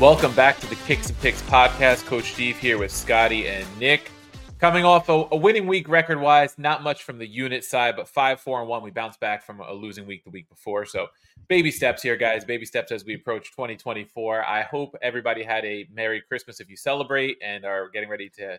[0.00, 2.06] Welcome back to the Kicks and Picks podcast.
[2.06, 4.12] Coach Steve here with Scotty and Nick.
[4.60, 8.06] Coming off a, a winning week record wise, not much from the unit side, but
[8.06, 8.84] five, four, and one.
[8.84, 10.86] We bounced back from a losing week the week before.
[10.86, 11.08] So,
[11.48, 12.44] baby steps here, guys.
[12.44, 14.44] Baby steps as we approach 2024.
[14.44, 18.56] I hope everybody had a Merry Christmas if you celebrate and are getting ready to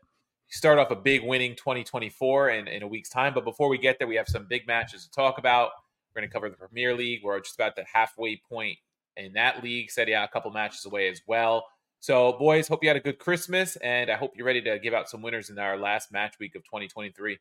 [0.50, 3.34] start off a big winning 2024 in, in a week's time.
[3.34, 5.72] But before we get there, we have some big matches to talk about.
[6.14, 7.22] We're going to cover the Premier League.
[7.24, 8.78] We're just about the halfway point
[9.20, 9.92] in that league.
[9.92, 11.66] Said yeah, a couple matches away as well.
[12.02, 14.94] So, boys, hope you had a good Christmas, and I hope you're ready to give
[14.94, 17.38] out some winners in our last match week of 2023.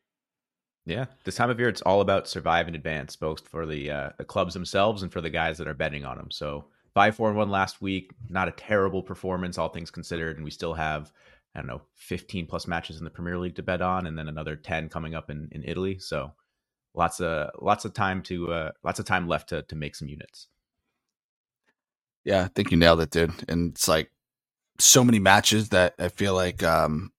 [0.85, 4.09] Yeah, this time of year, it's all about survive and advance, both for the uh,
[4.17, 6.29] the clubs themselves and for the guys that are betting on them.
[6.31, 10.43] So, five, four, and one last week, not a terrible performance, all things considered, and
[10.43, 11.11] we still have
[11.55, 14.27] I don't know 15 plus matches in the Premier League to bet on, and then
[14.27, 15.99] another 10 coming up in in Italy.
[15.99, 16.33] So,
[16.93, 20.09] lots of lots of time to uh, lots of time left to to make some
[20.09, 20.47] units.
[22.25, 23.33] Yeah, I think you nailed it, dude.
[23.47, 24.11] And it's like
[24.79, 27.11] so many matches that I feel like um,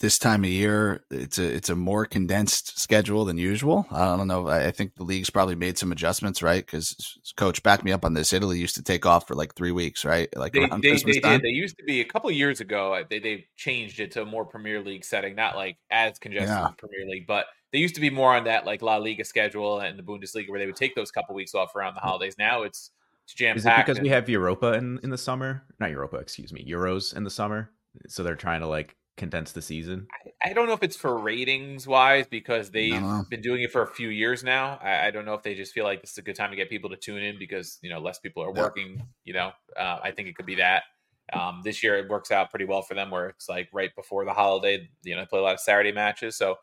[0.00, 3.86] this time of year it's a it's a more condensed schedule than usual.
[3.90, 4.46] I don't know.
[4.46, 6.64] I, I think the league's probably made some adjustments, right?
[6.64, 8.32] Because coach, back me up on this.
[8.32, 10.28] Italy used to take off for like three weeks, right?
[10.36, 11.42] Like they, they, they did.
[11.42, 13.02] They used to be a couple years ago.
[13.08, 16.66] They they changed it to a more Premier League setting, not like as congested yeah.
[16.66, 19.80] as Premier League, but they used to be more on that like La Liga schedule
[19.80, 22.36] and the Bundesliga where they would take those couple weeks off around the holidays.
[22.38, 22.90] Now it's
[23.34, 24.04] jam Is it because and...
[24.04, 25.64] we have Europa in, in the summer?
[25.78, 27.70] Not Europa, excuse me, Euros in the summer.
[28.06, 30.06] So they're trying to like condense the season.
[30.42, 33.82] I, I don't know if it's for ratings wise because they've been doing it for
[33.82, 34.78] a few years now.
[34.82, 36.56] I, I, don't know if they just feel like this is a good time to
[36.56, 39.02] get people to tune in because you know less people are working.
[39.24, 40.84] You know, uh, I think it could be that.
[41.30, 44.24] Um, this year it works out pretty well for them where it's like right before
[44.24, 44.88] the holiday.
[45.02, 46.56] You know, they play a lot of Saturday matches, so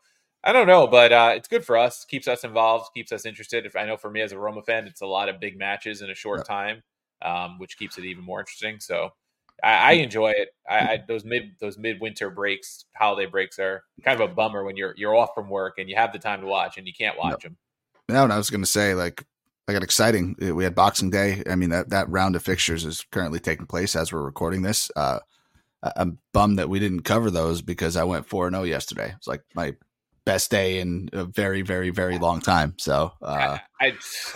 [0.46, 2.04] I don't know, but uh, it's good for us.
[2.04, 2.94] Keeps us involved.
[2.94, 3.66] Keeps us interested.
[3.66, 6.02] If I know for me as a Roma fan, it's a lot of big matches
[6.02, 6.84] in a short time,
[7.20, 8.78] um, which keeps it even more interesting.
[8.78, 9.10] So
[9.64, 10.50] I, I enjoy it.
[10.70, 14.76] I, I, those mid those midwinter breaks, holiday breaks are kind of a bummer when
[14.76, 17.18] you're you're off from work and you have the time to watch and you can't
[17.18, 17.56] watch them.
[18.08, 19.24] No, and I was going to say like
[19.66, 20.36] I got exciting.
[20.38, 21.42] We had Boxing Day.
[21.50, 24.92] I mean that that round of fixtures is currently taking place as we're recording this.
[24.94, 25.18] Uh,
[25.96, 29.12] I'm bummed that we didn't cover those because I went four zero oh yesterday.
[29.16, 29.74] It's like my
[30.26, 32.74] best day in a very, very, very long time.
[32.78, 33.92] So uh, I, I,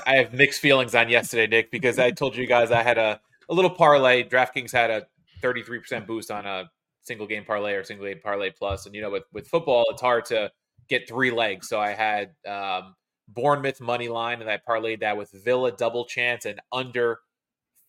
[0.07, 3.21] I have mixed feelings on yesterday, Nick, because I told you guys I had a,
[3.51, 4.23] a little parlay.
[4.23, 5.07] DraftKings had a
[5.43, 6.71] 33% boost on a
[7.03, 8.87] single game parlay or single game parlay plus.
[8.87, 10.51] And you know, with with football, it's hard to
[10.89, 11.69] get three legs.
[11.69, 12.95] So I had um,
[13.29, 17.19] Bournemouth money line, and I parlayed that with Villa double chance and under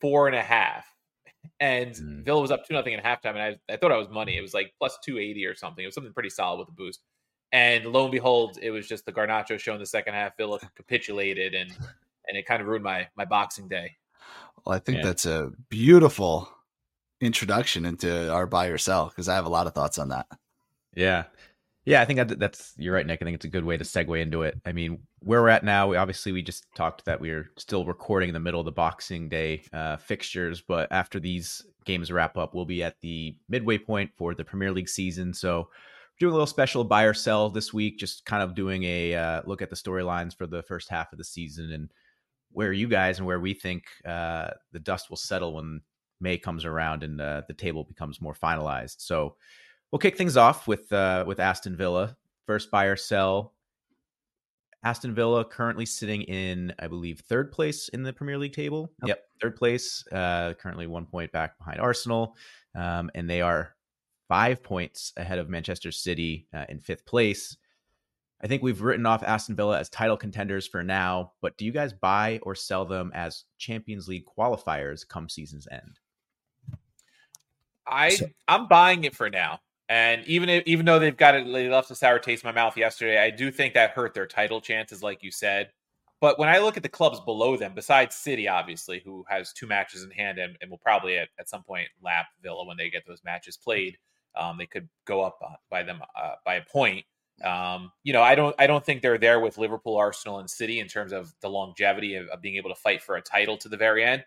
[0.02, 0.86] four and a half.
[1.60, 2.26] And mm.
[2.26, 4.38] Villa was up two nothing at halftime, and I, I thought I was money.
[4.38, 5.84] It was like plus two eighty or something.
[5.84, 7.00] It was something pretty solid with a boost.
[7.52, 10.38] And lo and behold, it was just the Garnacho show in the second half.
[10.38, 11.72] Villa capitulated, and
[12.28, 13.96] and it kind of ruined my my Boxing Day.
[14.66, 15.06] Well, I think yeah.
[15.06, 16.50] that's a beautiful
[17.20, 20.28] introduction into our buy or sell because I have a lot of thoughts on that.
[20.96, 21.26] Yeah,
[21.84, 23.22] yeah, I think that's you're right, Nick.
[23.22, 24.60] I think it's a good way to segue into it.
[24.66, 27.86] I mean, where we're at now, we, obviously we just talked that we are still
[27.86, 32.38] recording in the middle of the Boxing Day uh, fixtures, but after these games wrap
[32.38, 35.34] up, we'll be at the midway point for the Premier League season.
[35.34, 35.70] So
[36.22, 39.42] doing a little special buy or sell this week, just kind of doing a uh,
[39.48, 41.92] look at the storylines for the first half of the season and
[42.52, 45.82] where you guys and where we think uh, the dust will settle when
[46.20, 48.98] May comes around and uh, the table becomes more finalized.
[49.00, 49.36] So
[49.92, 52.16] we'll kick things off with uh, with Aston Villa.
[52.46, 53.56] First buy or sell.
[54.84, 58.92] Aston Villa currently sitting in, I believe, third place in the Premier League table.
[59.02, 60.06] Yep, yep third place.
[60.12, 62.36] Uh, currently one point back behind Arsenal,
[62.76, 63.76] um, and they are
[64.32, 67.58] five points ahead of Manchester City uh, in fifth place.
[68.42, 71.74] I think we've written off Aston Villa as title contenders for now, but do you
[71.74, 76.00] guys buy or sell them as Champions League qualifiers come season's end?
[77.86, 78.18] I
[78.48, 79.60] I'm buying it for now.
[79.90, 82.54] And even if, even though they've got it, they left a sour taste in my
[82.54, 83.22] mouth yesterday.
[83.22, 85.72] I do think that hurt their title chances, like you said.
[86.22, 89.68] But when I look at the clubs below them, besides City, obviously, who has two
[89.68, 92.90] matches in hand and, and will probably at, at some point lap Villa when they
[92.90, 93.98] get those matches played,
[94.36, 97.06] um, they could go up uh, by them uh, by a point.
[97.44, 100.80] Um, you know, I don't I don't think they're there with Liverpool, Arsenal, and City
[100.80, 103.70] in terms of the longevity of, of being able to fight for a title to
[103.70, 104.24] the very end.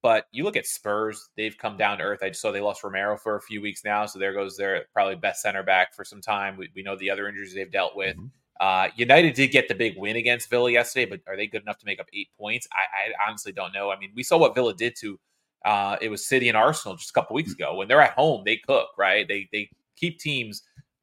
[0.00, 2.20] But you look at Spurs; they've come down to earth.
[2.22, 4.84] I just saw they lost Romero for a few weeks now, so there goes their
[4.92, 6.56] probably best center back for some time.
[6.56, 8.16] We, we know the other injuries they've dealt with.
[8.16, 8.26] Mm-hmm.
[8.60, 11.78] Uh, United did get the big win against Villa yesterday, but are they good enough
[11.78, 12.66] to make up eight points?
[12.72, 13.90] I, I honestly don't know.
[13.90, 15.18] I mean, we saw what Villa did to
[15.64, 17.74] uh, it was City and Arsenal just a couple weeks ago.
[17.74, 19.26] When they're at home, they cook, right?
[19.26, 20.62] They they keep teams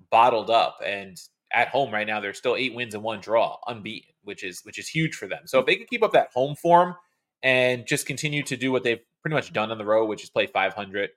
[0.09, 1.19] bottled up, and
[1.51, 4.79] at home right now, they're still eight wins and one draw, unbeaten, which is which
[4.79, 5.41] is huge for them.
[5.45, 6.95] So if they can keep up that home form
[7.43, 10.29] and just continue to do what they've pretty much done on the road, which is
[10.29, 11.09] play 500.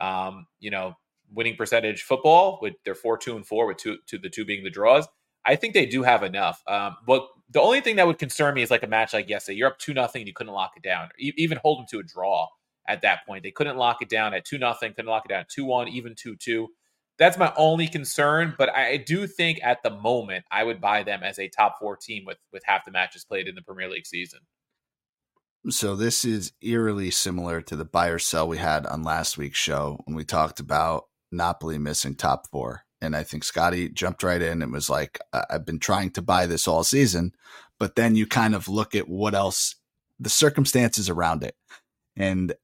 [0.00, 0.94] Um, you know,
[1.32, 4.62] winning percentage football with their four, two, and four, with two, to the two being
[4.62, 5.06] the draws.
[5.44, 6.62] I think they do have enough.
[6.66, 9.58] Um, but the only thing that would concern me is like a match like yesterday.
[9.58, 12.48] You're up two nothing, you couldn't lock it down, even hold them to a draw
[12.88, 13.42] at that point.
[13.42, 15.88] They couldn't lock it down at two nothing, couldn't lock it down at two one,
[15.88, 16.68] even two two.
[17.18, 18.54] That's my only concern.
[18.58, 21.96] But I do think at the moment I would buy them as a top four
[21.96, 24.40] team with with half the matches played in the Premier League season.
[25.68, 29.58] So this is eerily similar to the buy or sell we had on last week's
[29.58, 32.82] show when we talked about Napoli missing top four.
[33.00, 36.46] And I think Scotty jumped right in and was like, I've been trying to buy
[36.46, 37.32] this all season.
[37.78, 39.74] But then you kind of look at what else,
[40.18, 41.56] the circumstances around it.
[42.16, 42.54] And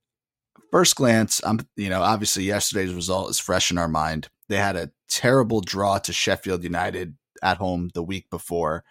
[0.73, 4.29] first glance, I'm, you know, obviously yesterday's result is fresh in our mind.
[4.49, 8.83] They had a terrible draw to Sheffield United at home the week before.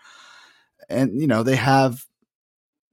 [0.90, 2.06] And, you know, they have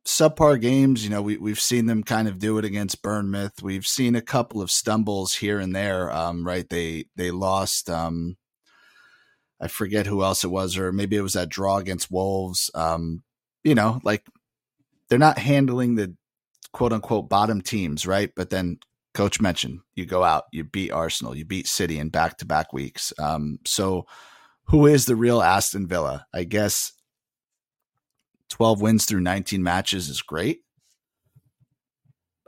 [0.06, 1.04] subpar games.
[1.04, 3.62] You know, we we've seen them kind of do it against Bournemouth.
[3.62, 6.10] We've seen a couple of stumbles here and there.
[6.10, 6.68] Um, right?
[6.68, 7.90] They they lost.
[7.90, 8.36] Um,
[9.60, 12.70] I forget who else it was, or maybe it was that draw against Wolves.
[12.74, 13.22] Um,
[13.64, 14.24] you know, like
[15.08, 16.14] they're not handling the
[16.78, 18.30] quote unquote bottom teams, right?
[18.36, 18.78] But then
[19.12, 22.72] coach mentioned you go out, you beat Arsenal, you beat City in back to back
[22.72, 23.12] weeks.
[23.18, 24.06] Um, so
[24.66, 26.24] who is the real Aston Villa?
[26.32, 26.92] I guess
[28.50, 30.60] 12 wins through 19 matches is great.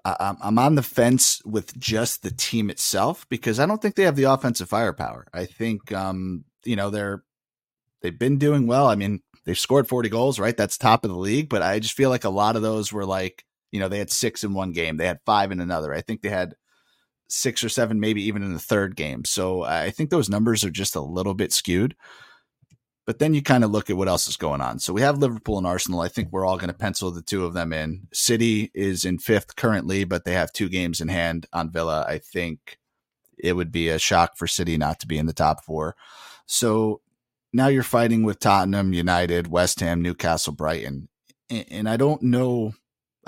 [0.04, 4.04] I, I'm on the fence with just the team itself because I don't think they
[4.04, 5.26] have the offensive firepower.
[5.34, 7.24] I think, um, you know, they're,
[8.00, 8.86] they've been doing well.
[8.86, 10.56] I mean, they've scored 40 goals, right?
[10.56, 13.04] That's top of the league, but I just feel like a lot of those were
[13.04, 15.92] like, you know, they had six in one game, they had five in another.
[15.92, 16.54] I think they had
[17.28, 19.24] six or seven, maybe even in the third game.
[19.24, 21.96] So I think those numbers are just a little bit skewed.
[23.06, 24.78] But then you kind of look at what else is going on.
[24.78, 26.00] So we have Liverpool and Arsenal.
[26.00, 28.06] I think we're all going to pencil the two of them in.
[28.12, 32.04] City is in fifth currently, but they have two games in hand on Villa.
[32.06, 32.78] I think
[33.36, 35.96] it would be a shock for City not to be in the top four.
[36.46, 37.00] So
[37.52, 41.08] now you're fighting with Tottenham, United, West Ham, Newcastle, Brighton.
[41.48, 42.74] And I don't know.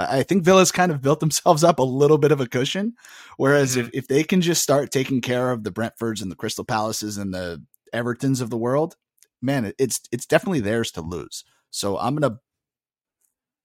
[0.08, 2.94] I think Villa's kind of built themselves up a little bit of a cushion.
[3.36, 3.88] Whereas mm-hmm.
[3.88, 7.18] if, if they can just start taking care of the Brentfords and the Crystal Palaces
[7.18, 7.62] and the
[7.94, 8.96] Evertons of the world,
[9.40, 11.44] man, it's it's definitely theirs to lose.
[11.70, 12.38] So I'm gonna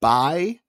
[0.02, 0.60] buy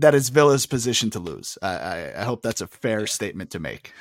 [0.00, 1.58] that is Villa's position to lose.
[1.60, 3.92] I, I, I hope that's a fair statement to make.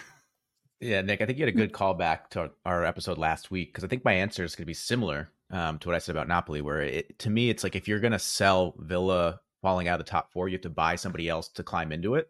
[0.79, 3.83] Yeah, Nick, I think you had a good callback to our episode last week because
[3.83, 6.29] I think my answer is going to be similar um, to what I said about
[6.29, 6.61] Napoli.
[6.61, 10.06] Where it, to me, it's like if you're going to sell Villa falling out of
[10.06, 12.29] the top four, you have to buy somebody else to climb into it.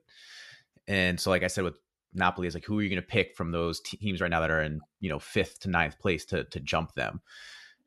[0.87, 1.77] And so, like I said with
[2.13, 4.51] Napoli is like, who are you going to pick from those teams right now that
[4.51, 7.21] are in you know fifth to ninth place to to jump them?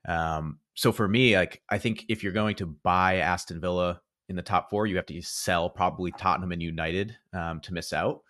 [0.09, 4.37] Um, so for me, like I think if you're going to buy Aston Villa in
[4.37, 8.23] the top four, you have to sell probably Tottenham and United um, to miss out.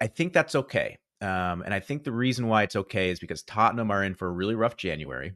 [0.00, 0.98] I think that's okay.
[1.20, 4.28] Um, and I think the reason why it's okay is because Tottenham are in for
[4.28, 5.34] a really rough January.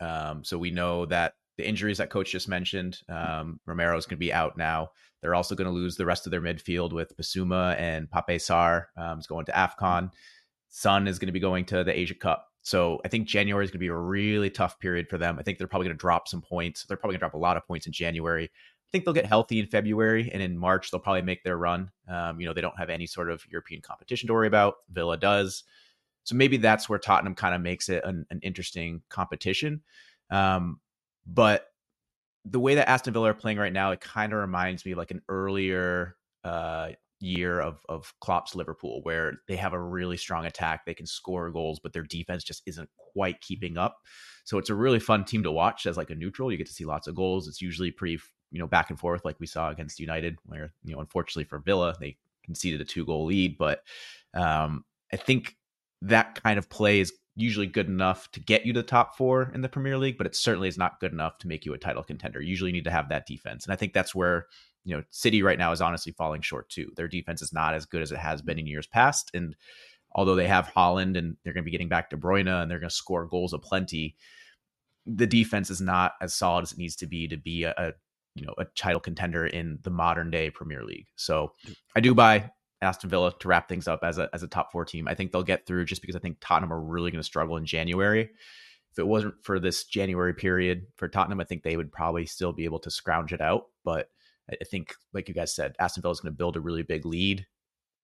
[0.00, 4.16] Um, so we know that the injuries that coach just mentioned, um, Romero is going
[4.16, 4.90] to be out now.
[5.22, 8.86] They're also going to lose the rest of their midfield with Bissouma and Pape Sarr
[8.96, 10.10] um, is going to AFCON.
[10.68, 12.48] Son is going to be going to the Asia Cup.
[12.62, 15.38] So I think January is going to be a really tough period for them.
[15.38, 16.84] I think they're probably going to drop some points.
[16.84, 18.44] They're probably going to drop a lot of points in January.
[18.44, 21.90] I think they'll get healthy in February, and in March they'll probably make their run.
[22.08, 24.74] Um, you know, they don't have any sort of European competition to worry about.
[24.90, 25.64] Villa does,
[26.24, 29.82] so maybe that's where Tottenham kind of makes it an, an interesting competition.
[30.30, 30.80] Um,
[31.26, 31.68] but
[32.44, 35.10] the way that Aston Villa are playing right now, it kind of reminds me like
[35.10, 36.90] an earlier uh,
[37.20, 41.50] year of of Klopp's Liverpool, where they have a really strong attack, they can score
[41.50, 43.96] goals, but their defense just isn't quite keeping up.
[44.44, 46.52] So it's a really fun team to watch as like a neutral.
[46.52, 47.48] You get to see lots of goals.
[47.48, 50.94] It's usually pretty you know back and forth, like we saw against United, where you
[50.94, 53.82] know unfortunately for Villa they conceded a two goal lead, but
[54.34, 55.56] um, I think
[56.02, 59.50] that kind of play is usually good enough to get you to the top four
[59.54, 61.78] in the Premier League, but it certainly is not good enough to make you a
[61.78, 62.40] title contender.
[62.40, 63.64] You usually need to have that defense.
[63.64, 64.46] And I think that's where,
[64.84, 66.90] you know, City right now is honestly falling short too.
[66.96, 69.30] Their defense is not as good as it has been in years past.
[69.34, 69.56] And
[70.12, 72.78] although they have Haaland and they're going to be getting back De Bruyne and they're
[72.78, 74.14] going to score goals aplenty,
[75.06, 77.92] the defense is not as solid as it needs to be to be a, a
[78.34, 81.06] you know a title contender in the modern day Premier League.
[81.16, 81.52] So
[81.94, 82.50] I do buy
[82.84, 85.08] Aston Villa to wrap things up as a as a top four team.
[85.08, 87.56] I think they'll get through just because I think Tottenham are really going to struggle
[87.56, 88.30] in January.
[88.92, 92.52] If it wasn't for this January period for Tottenham, I think they would probably still
[92.52, 93.66] be able to scrounge it out.
[93.84, 94.08] But
[94.48, 97.04] I think, like you guys said, Aston Villa is going to build a really big
[97.04, 97.46] lead.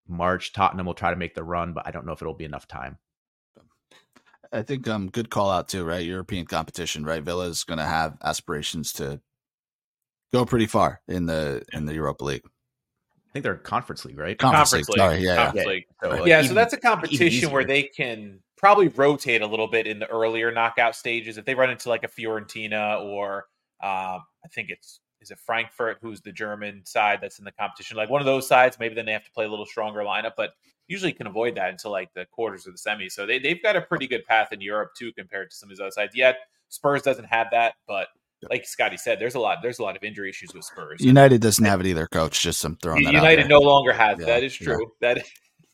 [0.07, 2.45] March, Tottenham will try to make the run, but I don't know if it'll be
[2.45, 2.99] enough time.
[4.51, 6.05] I think um good call out too, right?
[6.05, 7.21] European competition, right?
[7.21, 9.19] Villa is going to have aspirations to
[10.31, 12.45] go pretty far in the in the Europa League.
[13.37, 14.37] Think they're conference league, right?
[14.37, 14.97] Conference, conference league.
[14.97, 15.71] Sorry, yeah, conference yeah.
[15.71, 15.85] league.
[16.03, 16.27] So, right.
[16.27, 20.07] yeah, so that's a competition where they can probably rotate a little bit in the
[20.07, 21.37] earlier knockout stages.
[21.37, 23.45] If they run into like a Fiorentina or
[23.83, 27.97] um, I think it's is it Frankfurt, who's the German side that's in the competition,
[27.97, 30.33] like one of those sides, maybe then they have to play a little stronger lineup,
[30.37, 30.51] but
[30.87, 33.11] usually can avoid that until like the quarters or the semis.
[33.11, 35.71] So they, they've got a pretty good path in Europe too compared to some of
[35.71, 36.15] these other sides.
[36.15, 36.37] Yet
[36.69, 38.07] Spurs doesn't have that, but
[38.49, 41.01] like Scotty said, there's a lot there's a lot of injury issues with Spurs.
[41.01, 42.41] United doesn't have it either, coach.
[42.41, 44.91] Just some throwing that United no longer has yeah, that is true.
[45.01, 45.15] Yeah.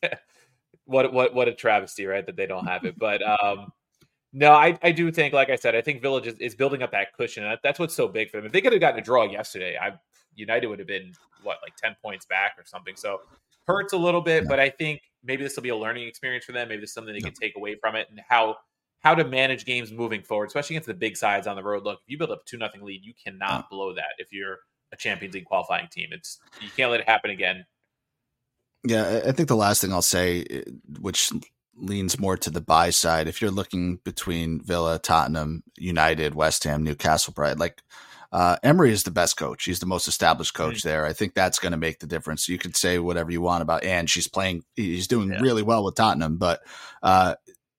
[0.01, 0.19] That
[0.85, 2.25] what what what a travesty, right?
[2.25, 2.97] That they don't have it.
[2.97, 3.71] But um
[4.35, 6.91] no, I, I do think, like I said, I think Village is, is building up
[6.91, 7.43] that cushion.
[7.43, 8.47] That, that's what's so big for them.
[8.47, 9.91] If they could have gotten a draw yesterday, I
[10.33, 12.95] United would have been what like ten points back or something.
[12.95, 13.19] So
[13.67, 14.49] hurts a little bit, yeah.
[14.49, 16.67] but I think maybe this will be a learning experience for them.
[16.67, 18.55] Maybe this is something they can take away from it and how
[19.03, 21.83] how to manage games moving forward, especially against the big sides on the road.
[21.83, 24.59] Look, if you build up a two nothing lead, you cannot blow that if you're
[24.91, 26.09] a Champions League qualifying team.
[26.11, 27.65] It's you can't let it happen again.
[28.85, 30.61] Yeah, I think the last thing I'll say, eh,
[30.99, 31.31] which
[31.75, 36.83] leans more to the buy side, if you're looking between Villa, Tottenham, United, West Ham,
[36.83, 37.81] Newcastle, Pride, like
[38.33, 39.65] uh, Emery is the best coach.
[39.65, 40.89] He's the most established coach mm-hmm.
[40.89, 41.05] there.
[41.05, 42.49] I think that's going to make the difference.
[42.49, 44.63] You could say whatever you want about, and she's playing.
[44.75, 45.39] He's doing yeah.
[45.39, 46.61] really well with Tottenham, but
[47.03, 47.35] uh,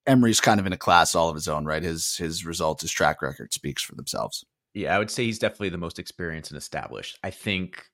[0.06, 1.82] Emery's kind of in a class all of his own, right?
[1.82, 4.44] His his results, his track record speaks for themselves.
[4.74, 7.18] Yeah, I would say he's definitely the most experienced and established.
[7.22, 7.86] I think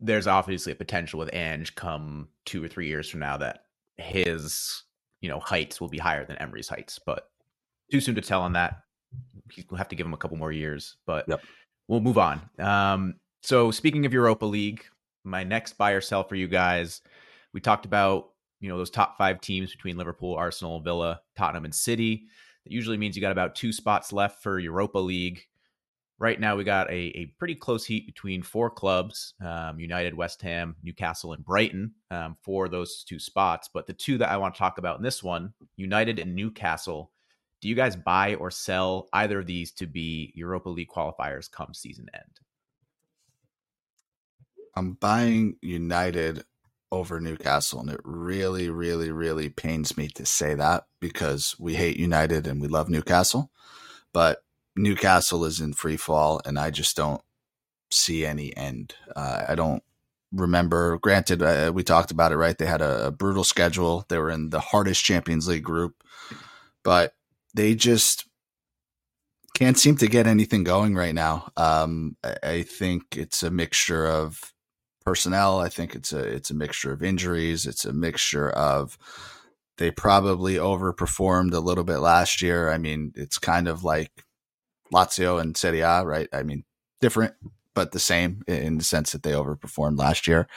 [0.00, 3.64] there's obviously a potential with Ange come two or three years from now that
[3.96, 4.82] his
[5.20, 7.30] you know heights will be higher than Emery's heights, but
[7.90, 8.82] too soon to tell on that.
[9.70, 11.40] We'll have to give him a couple more years, but yep.
[11.88, 12.40] we'll move on.
[12.58, 14.84] Um, so speaking of Europa League,
[15.24, 17.00] my next buy or sell for you guys,
[17.52, 21.74] we talked about you know those top five teams between Liverpool, Arsenal, Villa, Tottenham, and
[21.74, 22.26] City.
[22.64, 25.42] That usually means you got about two spots left for Europa League.
[26.18, 30.40] Right now, we got a, a pretty close heat between four clubs um, United, West
[30.42, 33.68] Ham, Newcastle, and Brighton um, for those two spots.
[33.72, 37.12] But the two that I want to talk about in this one, United and Newcastle,
[37.60, 41.74] do you guys buy or sell either of these to be Europa League qualifiers come
[41.74, 42.40] season end?
[44.74, 46.44] I'm buying United
[46.96, 47.80] over Newcastle.
[47.80, 52.60] And it really, really, really pains me to say that because we hate United and
[52.60, 53.50] we love Newcastle.
[54.12, 54.42] But
[54.76, 57.22] Newcastle is in free fall, and I just don't
[57.90, 58.94] see any end.
[59.14, 59.82] Uh, I don't
[60.32, 60.98] remember.
[60.98, 62.56] Granted, uh, we talked about it, right?
[62.56, 64.04] They had a, a, brutal schedule.
[64.08, 66.02] They were in the hardest Champions League group,
[66.82, 67.14] but
[67.54, 68.26] they just
[69.54, 71.50] can't seem to get anything going right now.
[71.56, 74.52] Um, I, I think it's a mixture of
[75.06, 75.60] personnel.
[75.60, 77.64] I think it's a it's a mixture of injuries.
[77.64, 78.98] It's a mixture of
[79.78, 82.70] they probably overperformed a little bit last year.
[82.70, 84.10] I mean, it's kind of like
[84.92, 86.28] Lazio and Serie A, right?
[86.32, 86.64] I mean,
[87.00, 87.34] different
[87.74, 90.48] but the same in the sense that they overperformed last year.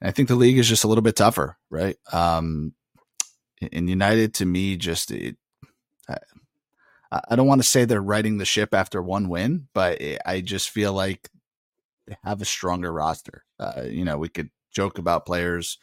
[0.00, 1.96] And I think the league is just a little bit tougher, right?
[2.12, 2.74] Um,
[3.60, 5.36] in United, to me, just it,
[6.08, 6.16] I,
[7.28, 10.70] I don't want to say they're riding the ship after one win, but I just
[10.70, 11.28] feel like
[12.24, 13.44] have a stronger roster.
[13.58, 15.78] Uh, you know, we could joke about players.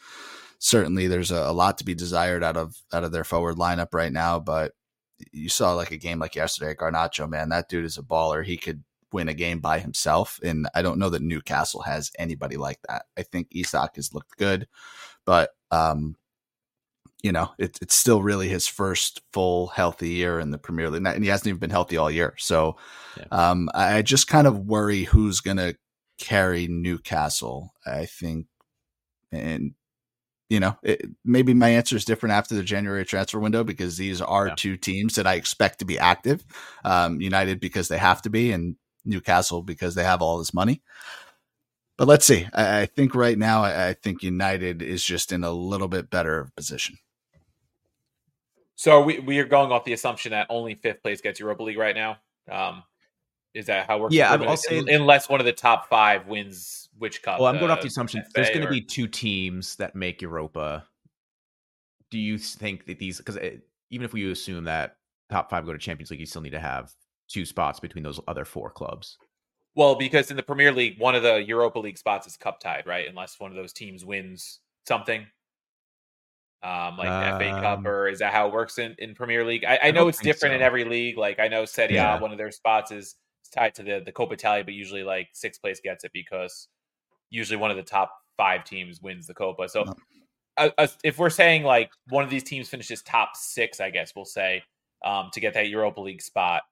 [0.58, 3.94] Certainly, there's a, a, lot to be desired out of out of their forward lineup
[3.94, 4.40] right now.
[4.40, 4.72] But
[5.32, 8.44] you saw like a game like yesterday, Garnacho, man, that dude is a baller.
[8.44, 8.82] He could
[9.12, 13.06] win a game by himself, and I don't know that Newcastle has anybody like that.
[13.16, 14.66] I think Isak has looked good,
[15.24, 16.16] but um,
[17.22, 21.04] you know, it, it's still really his first full healthy year in the Premier League,
[21.04, 22.34] and he hasn't even been healthy all year.
[22.38, 22.76] So,
[23.16, 23.24] yeah.
[23.30, 25.76] um, I just kind of worry who's going to
[26.18, 27.74] carry Newcastle.
[27.86, 28.46] I think,
[29.32, 29.74] and
[30.48, 34.20] you know, it, maybe my answer is different after the January transfer window because these
[34.20, 34.54] are yeah.
[34.56, 36.44] two teams that I expect to be active.
[36.84, 40.82] Um, United because they have to be, and Newcastle because they have all this money.
[41.96, 42.46] But let's see.
[42.54, 46.10] I, I think right now, I, I, think United is just in a little bit
[46.10, 46.96] better position.
[48.76, 51.78] So we we are going off the assumption that only fifth place gets Europa League
[51.78, 52.18] right now.
[52.48, 52.84] Um,
[53.58, 54.14] is that how it works?
[54.14, 57.40] Yeah, I'll say unless one of the top five wins which cup.
[57.40, 59.94] Well, I'm going off the uh, assumption FA there's going to be two teams that
[59.94, 60.84] make Europa.
[62.10, 63.18] Do you think that these?
[63.18, 63.36] Because
[63.90, 64.96] even if we assume that
[65.28, 66.92] top five go to Champions League, you still need to have
[67.28, 69.18] two spots between those other four clubs.
[69.74, 72.86] Well, because in the Premier League, one of the Europa League spots is cup tied,
[72.86, 73.08] right?
[73.08, 75.26] Unless one of those teams wins something
[76.62, 79.64] um, like um, FA Cup, or is that how it works in, in Premier League?
[79.64, 80.56] I, I, I know it's different so.
[80.56, 81.16] in every league.
[81.16, 82.18] Like I know Serie yeah.
[82.18, 83.14] One of their spots is
[83.48, 86.68] tied to the the Coppa Italia, but usually like sixth place gets it because
[87.30, 89.68] usually one of the top five teams wins the Coppa.
[89.68, 89.94] So
[90.56, 94.12] uh, uh, if we're saying like one of these teams finishes top six, I guess
[94.14, 94.62] we'll say
[95.04, 96.62] um, to get that Europa League spot.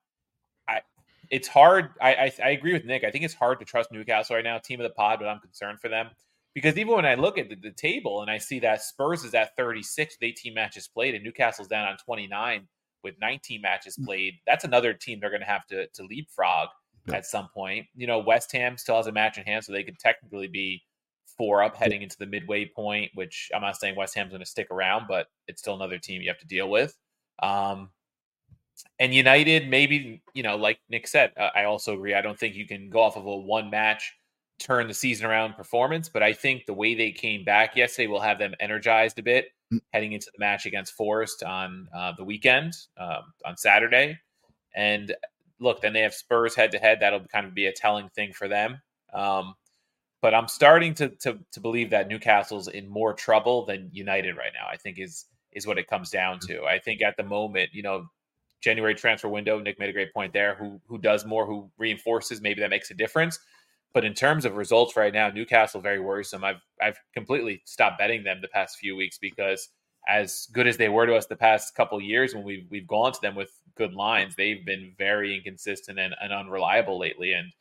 [0.67, 0.81] I
[1.29, 1.91] it's hard.
[2.01, 3.03] I, I, I agree with Nick.
[3.03, 5.39] I think it's hard to trust Newcastle right now, team of the pod, but I'm
[5.39, 6.09] concerned for them.
[6.53, 9.35] Because even when I look at the, the, table and I see that Spurs is
[9.35, 12.67] at 36 with 18 matches played and Newcastle's down on 29
[13.03, 14.05] with 19 matches mm.
[14.05, 16.69] played, that's another team they're going to have to to leapfrog
[17.13, 17.85] at some point.
[17.95, 20.81] You know, West Ham still has a match in hand, so they could technically be
[21.37, 24.49] four up heading into the midway point, which I'm not saying West Ham's going to
[24.49, 26.97] stick around, but it's still another team you have to deal with.
[27.41, 27.91] Um,
[28.99, 32.13] and United, maybe, you know, like Nick said, uh, I also agree.
[32.13, 34.13] I don't think you can go off of a one match,
[34.59, 38.21] turn the season around performance, but I think the way they came back yesterday will
[38.21, 39.79] have them energized a bit mm.
[39.93, 44.19] heading into the match against Forest on uh, the weekend, um, on Saturday.
[44.75, 45.15] And
[45.59, 46.99] look, then they have Spurs head to head.
[47.01, 48.81] That'll kind of be a telling thing for them.
[49.13, 49.55] Um,
[50.21, 54.51] but I'm starting to, to to believe that Newcastle's in more trouble than United right
[54.53, 54.67] now.
[54.69, 56.47] I think is is what it comes down mm.
[56.47, 56.65] to.
[56.65, 58.07] I think at the moment, you know,
[58.61, 60.55] January transfer window, Nick made a great point there.
[60.55, 63.39] Who who does more, who reinforces, maybe that makes a difference.
[63.97, 66.43] But in terms of results right now, Newcastle very worrisome.
[66.43, 69.69] I've I've completely stopped betting them the past few weeks because
[70.07, 73.11] as good as they were to us the past couple years when we've we've gone
[73.11, 77.33] to them with good lines, they've been very inconsistent and, and unreliable lately.
[77.33, 77.51] And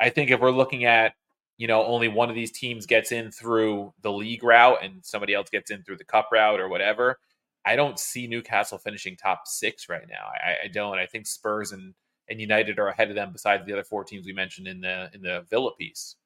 [0.00, 1.14] I think if we're looking at
[1.58, 5.34] you know only one of these teams gets in through the league route and somebody
[5.34, 7.18] else gets in through the cup route or whatever,
[7.66, 10.28] I don't see Newcastle finishing top six right now.
[10.32, 11.00] I, I don't.
[11.00, 11.92] I think Spurs and
[12.32, 13.30] and United are ahead of them.
[13.32, 16.16] Besides the other four teams we mentioned in the in the Villa piece.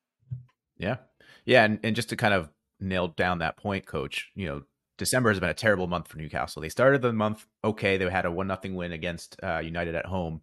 [0.79, 0.97] Yeah,
[1.45, 2.49] yeah, and and just to kind of
[2.81, 4.31] nail down that point, Coach.
[4.35, 4.63] You know,
[4.97, 6.63] December has been a terrible month for Newcastle.
[6.63, 7.97] They started the month okay.
[7.97, 10.41] They had a one nothing win against uh, United at home,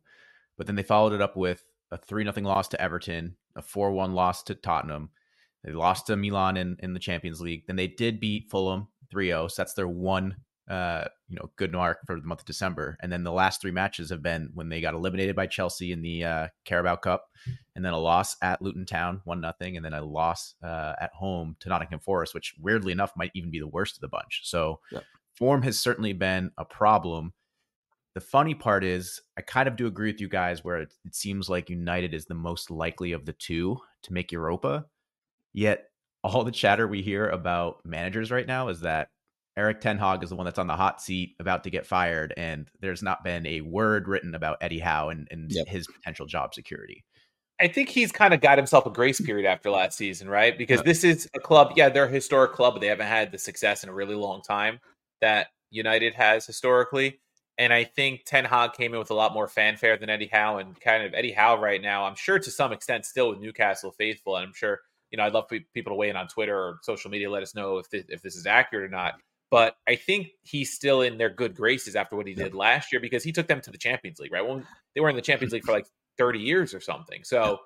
[0.57, 3.91] but then they followed it up with a three nothing loss to Everton, a four
[3.91, 5.09] one loss to Tottenham.
[5.63, 7.63] They lost to Milan in, in the Champions League.
[7.67, 9.49] Then they did beat Fulham 3-0.
[9.49, 10.35] So that's their one
[10.69, 12.97] uh, you know, good mark for the month of December.
[13.01, 16.01] And then the last three matches have been when they got eliminated by Chelsea in
[16.01, 17.25] the uh, Carabao Cup,
[17.75, 21.11] and then a loss at Luton Town, one nothing, and then a loss uh, at
[21.13, 24.41] home to Nottingham Forest, which weirdly enough might even be the worst of the bunch.
[24.43, 24.99] So yeah.
[25.35, 27.33] form has certainly been a problem.
[28.15, 31.15] The funny part is, I kind of do agree with you guys where it, it
[31.15, 34.85] seems like United is the most likely of the two to make Europa.
[35.51, 35.85] Yet
[36.23, 39.09] all the chatter we hear about managers right now is that
[39.55, 42.33] Erik Ten Hag is the one that's on the hot seat, about to get fired,
[42.37, 45.67] and there's not been a word written about Eddie Howe and, and yep.
[45.67, 47.03] his potential job security.
[47.61, 50.57] I think he's kind of got himself a grace period after last season, right?
[50.57, 50.85] Because yep.
[50.85, 53.83] this is a club, yeah, they're a historic club, but they haven't had the success
[53.83, 54.79] in a really long time
[55.21, 57.19] that United has historically.
[57.59, 60.57] And I think Ten Hag came in with a lot more fanfare than Eddie Howe,
[60.57, 63.91] and kind of Eddie Howe right now, I'm sure to some extent still with Newcastle
[63.91, 64.79] faithful, and I'm sure
[65.11, 67.43] you know I'd love for people to weigh in on Twitter or social media, let
[67.43, 69.13] us know if this, if this is accurate or not
[69.53, 72.99] but I think he's still in their good graces after what he did last year
[72.99, 74.43] because he took them to the Champions League, right?
[74.43, 75.85] When they were in the Champions League for like
[76.17, 77.23] 30 years or something.
[77.23, 77.59] So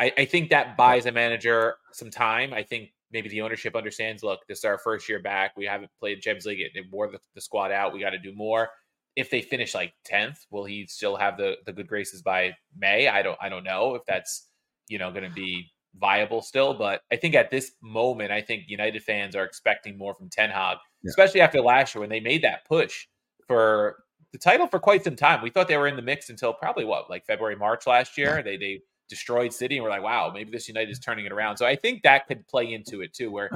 [0.00, 2.52] I, I, think that buys a manager some time.
[2.52, 5.52] I think maybe the ownership understands, look, this is our first year back.
[5.56, 6.62] We haven't played Champions League.
[6.62, 7.92] It, it wore the, the squad out.
[7.92, 8.68] We got to do more.
[9.14, 13.06] If they finish like 10th, will he still have the, the good graces by May?
[13.06, 14.48] I don't I don't know if that's
[14.88, 16.74] you know going to be viable still.
[16.74, 20.50] But I think at this moment, I think United fans are expecting more from Ten
[20.50, 21.08] Hag yeah.
[21.08, 23.06] especially after last year when they made that push
[23.46, 25.42] for the title for quite some time.
[25.42, 28.36] We thought they were in the mix until probably what, like February, March last year.
[28.36, 28.42] Yeah.
[28.42, 31.56] They they destroyed City, and we're like, wow, maybe this United is turning it around.
[31.56, 33.50] So I think that could play into it too, where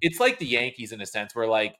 [0.00, 1.76] it's like the Yankees in a sense, where like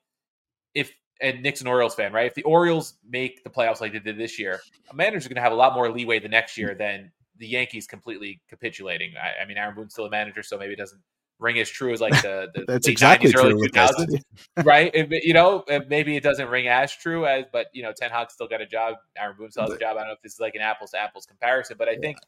[0.74, 2.26] if and Nick's an Orioles fan, right?
[2.26, 5.42] If the Orioles make the playoffs like they did this year, a manager's going to
[5.42, 6.58] have a lot more leeway the next mm.
[6.58, 9.12] year than the Yankees completely capitulating.
[9.16, 11.00] I, I mean, Aaron Boone's still a manager, so maybe it doesn't
[11.38, 14.22] ring as true as like the, the that's exactly 90s, true 2000s,
[14.64, 14.90] right?
[14.94, 18.30] It, you know, maybe it doesn't ring as true as, but you know, Ten Hag
[18.30, 18.94] still got a job.
[19.16, 19.96] Aaron Boone still has a job.
[19.96, 22.18] I don't know if this is like an apples to apples comparison, but I think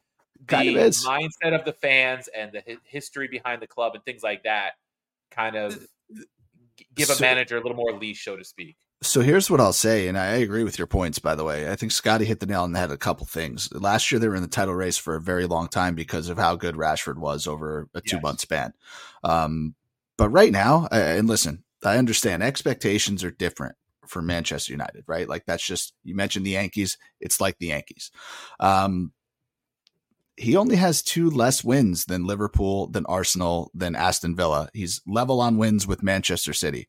[0.51, 4.23] yeah, the of mindset of the fans and the history behind the club and things
[4.23, 4.73] like that
[5.31, 5.79] kind of
[6.95, 8.77] give a so, manager a little more leash, so to speak.
[9.01, 11.71] So here's what I'll say, and I agree with your points, by the way.
[11.71, 13.73] I think Scotty hit the nail on the head a couple things.
[13.73, 16.37] Last year, they were in the title race for a very long time because of
[16.37, 18.23] how good Rashford was over a two yes.
[18.25, 18.73] month span.
[19.23, 19.77] Um,
[20.17, 23.77] but right now, and listen, I understand expectations are different
[24.09, 25.29] for Manchester United, right?
[25.29, 26.99] Like that's just, you mentioned the Yankees.
[27.21, 28.11] It's like the Yankees.
[28.59, 29.13] Um,
[30.37, 34.71] he only has two less wins than Liverpool, than Arsenal, than Aston Villa.
[34.73, 36.89] He's level on wins with Manchester City.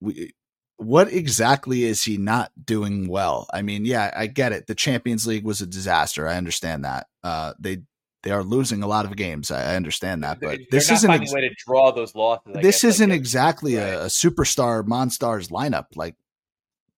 [0.00, 0.32] We,
[0.78, 3.46] what exactly is he not doing well?
[3.52, 4.66] I mean, yeah, I get it.
[4.66, 6.28] The Champions League was a disaster.
[6.28, 7.06] I understand that.
[7.24, 7.78] Uh, they
[8.22, 9.50] they are losing a lot of games.
[9.50, 12.56] I, I understand that, but They're this isn't ex- way to draw those losses.
[12.56, 13.82] I this guess, isn't like exactly right.
[13.82, 15.86] a, a, superstar Monstars lineup.
[15.94, 16.16] Like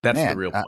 [0.02, 0.66] that's man, the real point.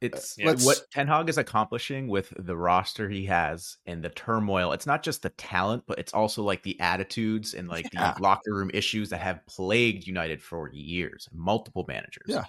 [0.00, 4.72] It's uh, what Ten Hag is accomplishing with the roster he has and the turmoil.
[4.72, 8.12] It's not just the talent, but it's also like the attitudes and like yeah.
[8.12, 11.28] the locker room issues that have plagued United for years.
[11.32, 12.26] Multiple managers.
[12.28, 12.44] Yeah,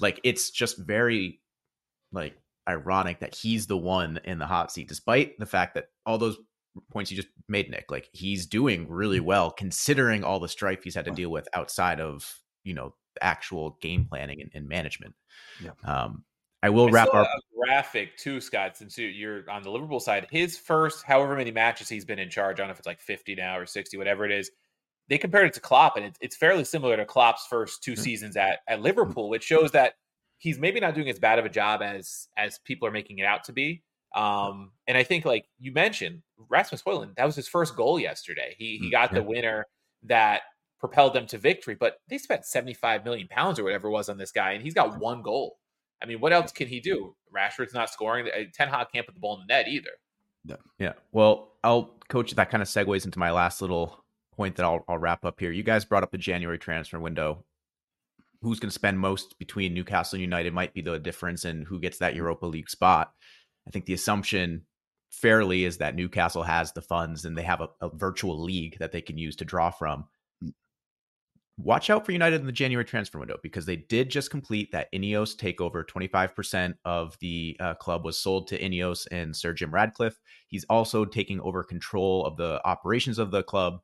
[0.00, 1.40] like it's just very
[2.12, 2.36] like
[2.68, 6.36] ironic that he's the one in the hot seat, despite the fact that all those
[6.90, 7.90] points you just made, Nick.
[7.90, 9.26] Like he's doing really mm-hmm.
[9.26, 13.78] well considering all the strife he's had to deal with outside of you know actual
[13.80, 15.14] game planning and, and management.
[15.62, 15.70] Yeah.
[15.84, 16.24] Um,
[16.66, 18.76] I will I wrap up graphic too, Scott.
[18.76, 22.56] Since you're on the Liverpool side, his first however many matches he's been in charge.
[22.56, 24.50] I don't know if it's like 50 now or 60, whatever it is.
[25.08, 28.02] They compared it to Klopp, and it's, it's fairly similar to Klopp's first 2 mm-hmm.
[28.02, 29.94] seasons at at Liverpool, which shows that
[30.38, 33.26] he's maybe not doing as bad of a job as as people are making it
[33.26, 33.84] out to be.
[34.16, 38.56] Um, and I think, like you mentioned, Rasmus Højlund, that was his first goal yesterday.
[38.58, 39.66] He he got the winner
[40.02, 40.40] that
[40.80, 44.18] propelled them to victory, but they spent 75 million pounds or whatever it was on
[44.18, 45.58] this guy, and he's got one goal.
[46.02, 47.14] I mean, what else can he do?
[47.34, 48.26] Rashford's not scoring.
[48.26, 49.90] Uh, Ten Hag can't put the ball in the net either.
[50.44, 50.56] Yeah.
[50.78, 50.92] Yeah.
[51.12, 54.04] Well, I'll coach that kind of segues into my last little
[54.34, 55.50] point that I'll, I'll wrap up here.
[55.50, 57.44] You guys brought up the January transfer window.
[58.42, 61.80] Who's going to spend most between Newcastle and United might be the difference in who
[61.80, 63.12] gets that Europa League spot.
[63.66, 64.66] I think the assumption
[65.10, 68.92] fairly is that Newcastle has the funds and they have a, a virtual league that
[68.92, 70.04] they can use to draw from
[71.58, 74.92] watch out for United in the January transfer window because they did just complete that
[74.92, 75.84] Ineos takeover.
[75.86, 80.20] 25% of the uh, club was sold to Ineos and Sir Jim Ratcliffe.
[80.48, 83.80] He's also taking over control of the operations of the club.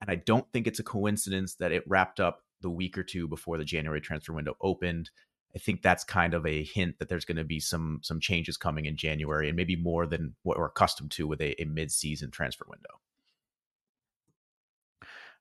[0.00, 3.28] And I don't think it's a coincidence that it wrapped up the week or two
[3.28, 5.10] before the January transfer window opened.
[5.54, 8.56] I think that's kind of a hint that there's going to be some some changes
[8.56, 12.30] coming in January and maybe more than what we're accustomed to with a, a mid-season
[12.30, 13.00] transfer window.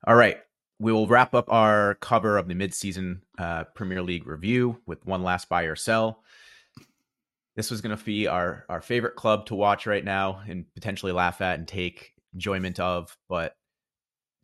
[0.06, 0.38] All right,
[0.82, 5.22] we will wrap up our cover of the midseason uh, Premier League review with one
[5.22, 6.24] last buy or sell.
[7.56, 11.12] This was going to be our our favorite club to watch right now and potentially
[11.12, 13.16] laugh at and take enjoyment of.
[13.30, 13.56] But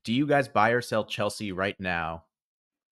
[0.04, 2.26] do you guys buy or sell Chelsea right now,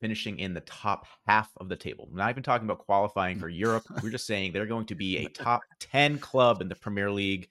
[0.02, 2.10] finishing in the top half of the table?
[2.12, 3.84] Not even talking about qualifying for Europe.
[4.02, 7.48] We're just saying they're going to be a top ten club in the Premier League.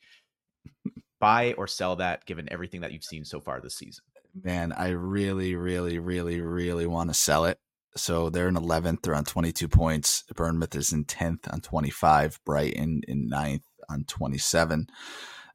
[1.20, 4.02] Buy or sell that, given everything that you've seen so far this season
[4.34, 7.58] man, I really, really, really, really want to sell it.
[7.96, 9.02] So they're in 11th.
[9.02, 10.24] They're on 22 points.
[10.34, 12.40] Bournemouth is in 10th on 25.
[12.44, 14.88] Brighton in 9th on 27.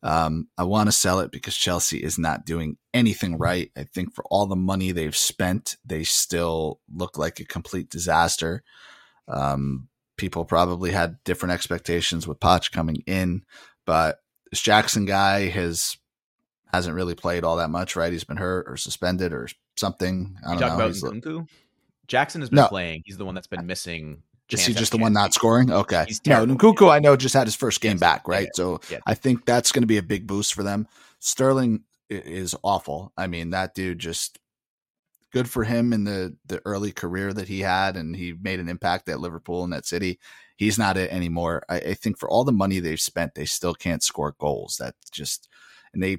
[0.01, 3.69] Um, I want to sell it because Chelsea is not doing anything right.
[3.75, 8.63] I think for all the money they've spent, they still look like a complete disaster.
[9.27, 13.43] Um, people probably had different expectations with Poch coming in,
[13.85, 14.19] but
[14.51, 15.97] this Jackson guy has
[16.71, 18.11] hasn't really played all that much, right?
[18.11, 20.37] He's been hurt or suspended or something.
[20.45, 21.29] I don't know.
[21.31, 21.47] About?
[22.07, 22.67] Jackson has been no.
[22.67, 23.03] playing.
[23.05, 24.23] He's the one that's been missing.
[24.49, 25.71] Is he just the one not scoring?
[25.71, 26.07] Okay.
[26.25, 27.99] No, Nkunku, I know, just had his first game yes.
[27.99, 28.45] back, right?
[28.45, 28.55] Yeah.
[28.55, 28.97] So yeah.
[29.05, 30.87] I think that's going to be a big boost for them.
[31.19, 33.13] Sterling is awful.
[33.15, 34.39] I mean, that dude just
[35.31, 38.69] good for him in the the early career that he had, and he made an
[38.69, 40.19] impact at Liverpool and that City.
[40.55, 41.63] He's not it anymore.
[41.69, 44.77] I, I think for all the money they've spent, they still can't score goals.
[44.79, 45.47] That just
[45.93, 46.17] and they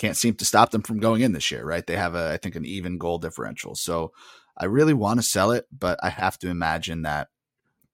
[0.00, 1.86] can't seem to stop them from going in this year, right?
[1.86, 3.74] They have a, I think, an even goal differential.
[3.74, 4.12] So
[4.56, 7.28] I really want to sell it, but I have to imagine that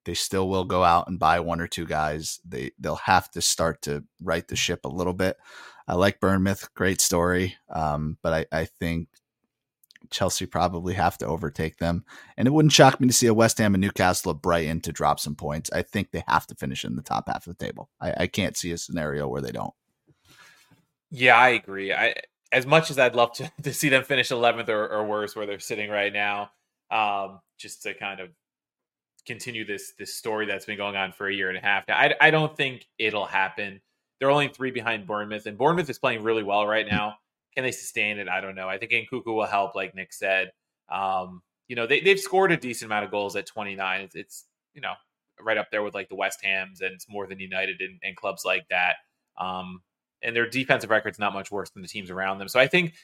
[0.05, 2.38] they still will go out and buy one or two guys.
[2.45, 5.37] They they'll have to start to right the ship a little bit.
[5.88, 9.09] I like Bournemouth, great story, um, but I, I think
[10.11, 12.05] Chelsea probably have to overtake them.
[12.37, 15.19] And it wouldn't shock me to see a West Ham and Newcastle Brighton to drop
[15.19, 15.71] some points.
[15.73, 17.90] I think they have to finish in the top half of the table.
[18.01, 19.75] I, I can't see a scenario where they don't.
[21.16, 21.94] Yeah, I agree.
[21.94, 22.14] I
[22.52, 25.46] as much as I'd love to, to see them finish 11th or, or worse where
[25.46, 26.50] they're sitting right now,
[26.90, 28.29] um, just to kind of
[29.26, 31.85] continue this this story that's been going on for a year and a half.
[31.88, 33.81] I, I don't think it'll happen.
[34.20, 37.14] They're only three behind Bournemouth, and Bournemouth is playing really well right now.
[37.55, 38.29] Can they sustain it?
[38.29, 38.68] I don't know.
[38.68, 40.52] I think Nkunku will help, like Nick said.
[40.90, 44.02] Um, you know, they, they've scored a decent amount of goals at 29.
[44.02, 44.92] It's, it's, you know,
[45.40, 48.16] right up there with like the West Hams, and it's more than United and, and
[48.16, 48.96] clubs like that.
[49.38, 49.81] Um,
[50.22, 52.48] and their defensive record's not much worse than the teams around them.
[52.48, 52.94] So I think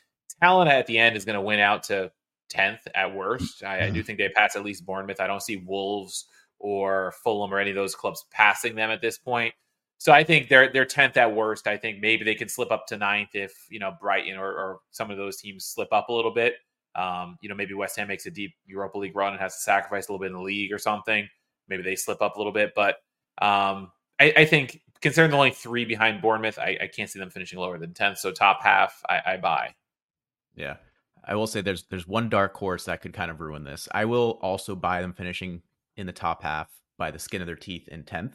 [0.40, 2.10] talent at the end is going to win out to
[2.52, 3.62] 10th at worst.
[3.62, 3.84] I, mm-hmm.
[3.84, 4.06] I, do mm-hmm.
[4.06, 5.20] think they pass at least Bournemouth.
[5.20, 6.26] I don't see Wolves
[6.58, 9.54] or Fulham or any of those clubs passing them at this point.
[9.98, 11.68] So I think they're they're 10th at worst.
[11.68, 14.80] I think maybe they could slip up to ninth if, you know, Brighton or, or
[14.90, 16.56] some of those teams slip up a little bit.
[16.96, 19.60] Um, you know, maybe West Ham makes a deep Europa League run and has to
[19.60, 21.28] sacrifice a little bit in the league or something.
[21.68, 22.72] Maybe they slip up a little bit.
[22.74, 22.96] But
[23.40, 27.30] um, I, I think considering they're only three behind Bournemouth, I, I can't see them
[27.30, 28.18] finishing lower than 10th.
[28.18, 29.74] So top half, I, I buy.
[30.54, 30.76] Yeah.
[31.24, 33.88] I will say there's there's one dark horse that could kind of ruin this.
[33.92, 35.62] I will also buy them finishing
[35.96, 38.32] in the top half by the skin of their teeth in 10th.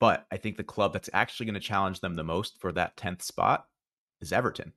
[0.00, 2.96] But I think the club that's actually going to challenge them the most for that
[2.96, 3.66] tenth spot
[4.20, 4.72] is Everton.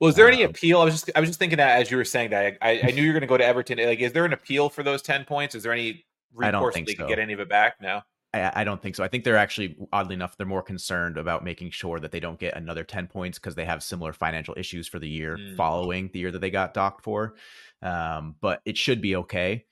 [0.00, 0.80] Well, is there any um, appeal?
[0.80, 2.90] I was just I was just thinking that as you were saying that I, I
[2.90, 3.78] knew you were going to go to Everton.
[3.78, 5.54] Like, is there an appeal for those ten points?
[5.54, 6.94] Is there any recourse they so.
[6.94, 7.80] could get any of it back?
[7.80, 8.02] No.
[8.34, 9.02] I, I, don't think so.
[9.02, 12.38] I think they're actually, oddly enough, they're more concerned about making sure that they don't
[12.38, 15.56] get another 10 points because they have similar financial issues for the year mm.
[15.56, 17.34] following the year that they got docked for.
[17.82, 19.64] Um, but it should be okay.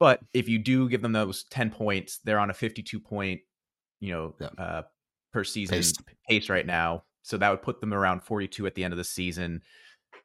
[0.00, 3.40] But if you do give them those 10 points, they're on a 52 point,
[4.00, 4.48] you know, yeah.
[4.58, 4.82] uh,
[5.32, 5.94] per season pace.
[6.28, 7.04] pace right now.
[7.22, 9.62] So that would put them around 42 at the end of the season.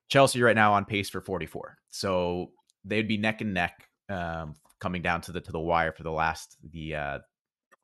[0.09, 1.77] Chelsea right now on pace for 44.
[1.89, 2.51] So
[2.85, 6.11] they'd be neck and neck um, coming down to the to the wire for the
[6.11, 7.19] last the uh,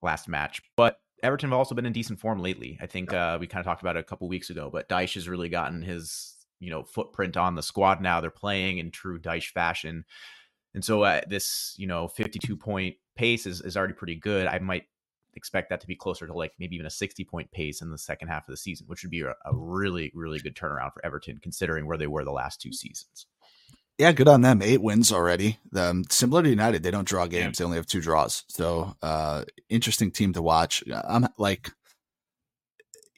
[0.03, 0.61] last match.
[0.75, 2.77] But Everton have also been in decent form lately.
[2.81, 5.13] I think uh, we kind of talked about it a couple weeks ago, but Dyche
[5.15, 8.21] has really gotten his you know footprint on the squad now.
[8.21, 10.05] They're playing in true Dyche fashion,
[10.73, 14.47] and so uh, this you know 52 point pace is is already pretty good.
[14.47, 14.83] I might
[15.35, 17.97] expect that to be closer to like maybe even a 60 point pace in the
[17.97, 21.05] second half of the season, which would be a, a really really good turnaround for
[21.05, 23.27] Everton considering where they were the last two seasons.
[23.99, 24.61] Yeah, good on them.
[24.61, 25.59] Eight wins already.
[25.75, 28.43] Um, similar to United, they don't draw games; they only have two draws.
[28.47, 30.83] So, uh, interesting team to watch.
[30.91, 31.69] I'm like,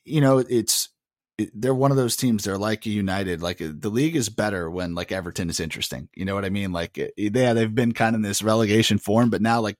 [0.03, 0.89] you know, it's
[1.37, 2.43] it, they're one of those teams.
[2.43, 3.41] They're like United.
[3.41, 6.09] Like the league is better when like Everton is interesting.
[6.13, 6.71] You know what I mean?
[6.71, 9.77] Like, yeah, they've been kind of in this relegation form, but now like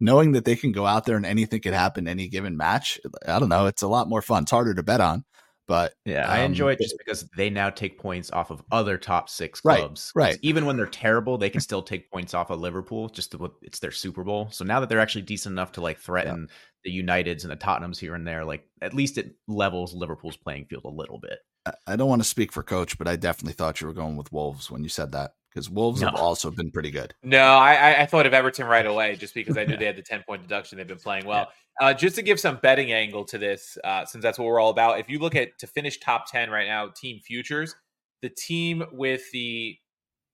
[0.00, 2.98] knowing that they can go out there and anything could happen any given match.
[3.26, 3.66] I don't know.
[3.66, 4.42] It's a lot more fun.
[4.44, 5.24] It's harder to bet on.
[5.70, 8.98] But yeah, um, I enjoy it just because they now take points off of other
[8.98, 10.10] top six clubs.
[10.16, 10.30] Right.
[10.30, 10.38] right.
[10.42, 13.08] Even when they're terrible, they can still take points off of Liverpool.
[13.08, 14.48] Just to, it's their Super Bowl.
[14.50, 16.90] So now that they're actually decent enough to like threaten yeah.
[16.90, 20.64] the Uniteds and the Tottenhams here and there, like at least it levels Liverpool's playing
[20.64, 21.38] field a little bit.
[21.86, 24.32] I don't want to speak for coach, but I definitely thought you were going with
[24.32, 26.08] Wolves when you said that because Wolves no.
[26.08, 27.14] have also been pretty good.
[27.22, 30.02] No, I, I thought of Everton right away just because I knew they had the
[30.02, 30.78] 10 point deduction.
[30.78, 31.48] They've been playing well.
[31.80, 34.68] Uh, just to give some betting angle to this, uh, since that's what we're all
[34.68, 35.00] about.
[35.00, 37.74] If you look at to finish top ten right now, team futures,
[38.20, 39.78] the team with the,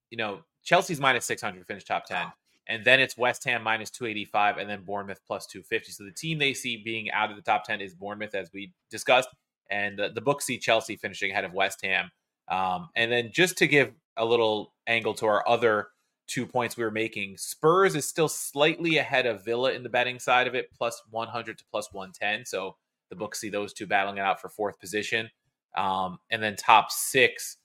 [0.09, 2.25] you know, Chelsea's minus six hundred finish top ten,
[2.67, 5.93] and then it's West Ham minus two eighty five, and then Bournemouth plus two fifty.
[5.93, 8.73] So the team they see being out of the top ten is Bournemouth, as we
[8.91, 9.29] discussed,
[9.71, 12.09] and the, the book see Chelsea finishing ahead of West Ham.
[12.49, 15.87] Um, and then just to give a little angle to our other
[16.27, 17.37] two points we were making.
[17.37, 21.57] Spurs is still slightly ahead of Villa in the betting side of it, plus 100
[21.57, 22.45] to plus 110.
[22.45, 22.75] So
[23.09, 25.29] the books see those two battling it out for fourth position.
[25.75, 27.57] Um, and then top six,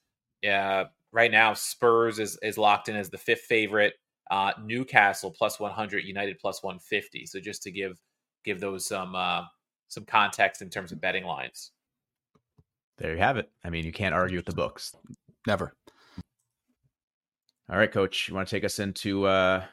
[0.48, 3.94] uh, right now, Spurs is, is locked in as the fifth favorite.
[4.30, 7.26] Uh, Newcastle plus 100, United plus 150.
[7.26, 8.00] So just to give
[8.44, 9.42] give those some uh,
[9.88, 11.72] some context in terms of betting lines.
[12.98, 13.50] There you have it.
[13.64, 14.94] I mean, you can't argue with the books.
[15.46, 15.74] Never.
[17.72, 19.64] All right, coach, you want to take us into uh,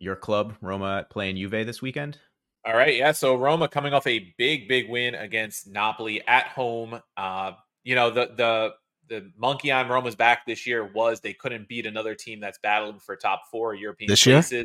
[0.00, 2.18] your club, Roma, playing Juve this weekend?
[2.66, 3.12] All right, yeah.
[3.12, 7.00] So Roma coming off a big, big win against Napoli at home.
[7.16, 7.52] Uh,
[7.84, 8.70] you know, the the
[9.08, 12.98] the monkey on Roma's back this year was they couldn't beat another team that's battling
[12.98, 14.52] for top four European this places.
[14.52, 14.64] Year?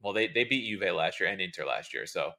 [0.00, 2.06] Well, they they beat Juve last year and Inter last year.
[2.06, 2.30] So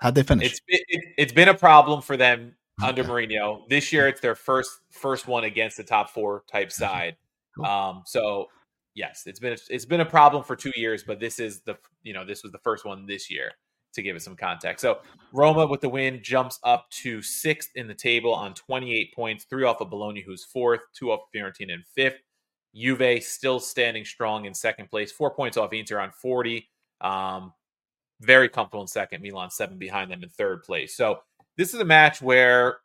[0.00, 0.52] how'd they finish?
[0.52, 0.84] It's it,
[1.18, 3.66] has it, been a problem for them under Mourinho.
[3.70, 7.16] This year, it's their first first one against the top four type side.
[7.64, 8.46] Um, so
[8.94, 12.12] yes, it's been it's been a problem for two years, but this is the you
[12.12, 13.52] know this was the first one this year
[13.94, 14.82] to give it some context.
[14.82, 14.98] So
[15.32, 19.64] Roma with the win jumps up to sixth in the table on 28 points, three
[19.64, 22.18] off of Bologna, who's fourth, two off of Fiorentina and fifth.
[22.74, 26.68] Juve still standing strong in second place, four points off Inter on 40.
[27.00, 27.52] Um,
[28.20, 29.22] very comfortable in second.
[29.22, 30.96] Milan seven behind them in third place.
[30.96, 31.20] So
[31.56, 32.78] this is a match where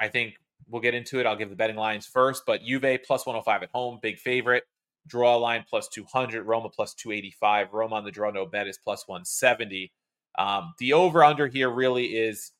[0.00, 0.34] I think
[0.68, 1.26] We'll get into it.
[1.26, 4.64] I'll give the betting lines first, but Juve plus 105 at home, big favorite.
[5.06, 7.72] Draw line plus 200, Roma plus 285.
[7.72, 9.92] Roma on the draw, no bet is plus 170.
[10.38, 12.52] Um, the over under here really is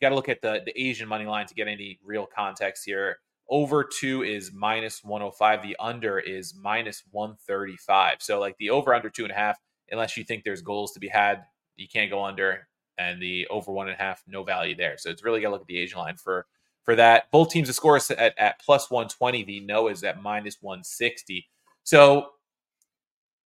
[0.00, 2.84] you got to look at the, the Asian money line to get any real context
[2.86, 3.18] here.
[3.48, 5.62] Over two is minus 105.
[5.62, 8.18] The under is minus 135.
[8.20, 9.58] So, like the over under two and a half,
[9.90, 11.42] unless you think there's goals to be had,
[11.76, 12.68] you can't go under.
[12.96, 14.96] And the over one and a half, no value there.
[14.96, 16.46] So, it's really got to look at the Asian line for
[16.90, 17.30] for that.
[17.30, 19.44] Both teams, the score is at, at plus 120.
[19.44, 21.48] The no is at minus 160.
[21.84, 22.30] So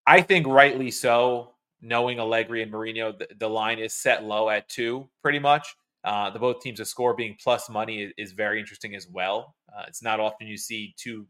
[0.07, 4.69] I think rightly so, knowing Allegri and Mourinho, the, the line is set low at
[4.69, 5.75] two pretty much.
[6.05, 9.55] Uh, the both teams, a score being plus money is, is very interesting as well.
[9.75, 11.27] Uh, it's not often you see two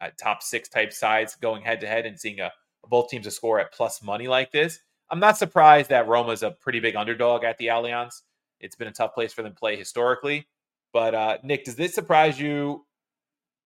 [0.00, 2.50] uh, top six type sides going head to head and seeing a,
[2.88, 4.80] both teams a score at plus money like this.
[5.08, 8.22] I'm not surprised that Roma's a pretty big underdog at the Allianz.
[8.58, 10.48] It's been a tough place for them to play historically.
[10.92, 12.84] But uh, Nick, does this surprise you?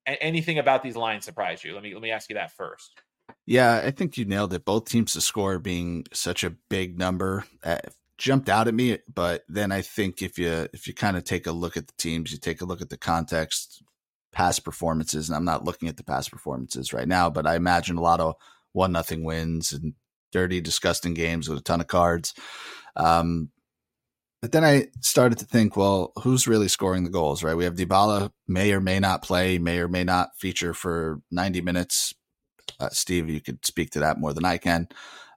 [0.06, 1.74] Anything about these lines surprise you?
[1.74, 3.00] Let me let me ask you that first.
[3.46, 4.64] Yeah, I think you nailed it.
[4.64, 7.44] Both teams to score being such a big number.
[7.62, 7.78] Uh,
[8.18, 11.46] jumped out at me, but then I think if you if you kind of take
[11.46, 13.83] a look at the teams, you take a look at the context,
[14.33, 17.96] past performances, and I'm not looking at the past performances right now, but I imagine
[17.96, 18.35] a lot of
[18.72, 19.94] one nothing wins and
[20.33, 22.35] dirty, disgusting games with a ton of cards.
[22.94, 23.50] Um,
[24.42, 27.57] but then I started to think, well, who's really scoring the goals, right?
[27.57, 31.61] We have Dybala may or may not play, may or may not feature for 90
[31.61, 32.14] minutes.
[32.79, 34.88] Uh, Steve, you could speak to that more than I can.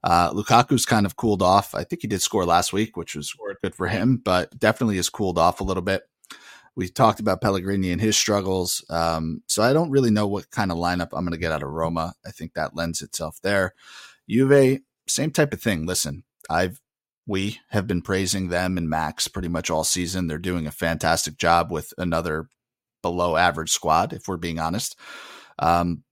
[0.03, 1.75] Uh, Lukaku's kind of cooled off.
[1.75, 5.09] I think he did score last week, which was good for him, but definitely has
[5.09, 6.03] cooled off a little bit.
[6.75, 8.83] We talked about Pellegrini and his struggles.
[8.89, 11.63] Um, so I don't really know what kind of lineup I'm going to get out
[11.63, 12.13] of Roma.
[12.25, 13.73] I think that lends itself there.
[14.29, 15.85] Juve, same type of thing.
[15.85, 16.79] Listen, I've
[17.25, 20.27] we have been praising them and Max pretty much all season.
[20.27, 22.47] They're doing a fantastic job with another
[23.01, 24.97] below average squad, if we're being honest.
[25.59, 26.03] Um,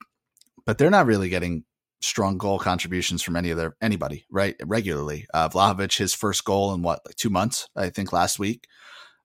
[0.66, 1.66] but they're not really getting
[2.02, 5.28] strong goal contributions from any of their anybody right regularly.
[5.34, 8.66] Uh, Vlahovic, his first goal in what like two months, I think last week.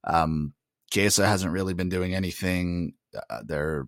[0.04, 0.54] Um,
[0.94, 2.94] hasn't really been doing anything.
[3.14, 3.86] Uh, they're,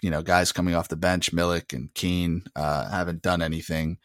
[0.00, 3.98] you know, guys coming off the bench, Milik and Kean, uh, haven't done anything.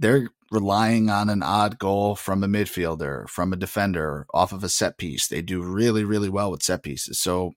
[0.00, 4.68] They're relying on an odd goal from a midfielder, from a defender, off of a
[4.68, 5.28] set piece.
[5.28, 7.20] They do really, really well with set pieces.
[7.20, 7.52] So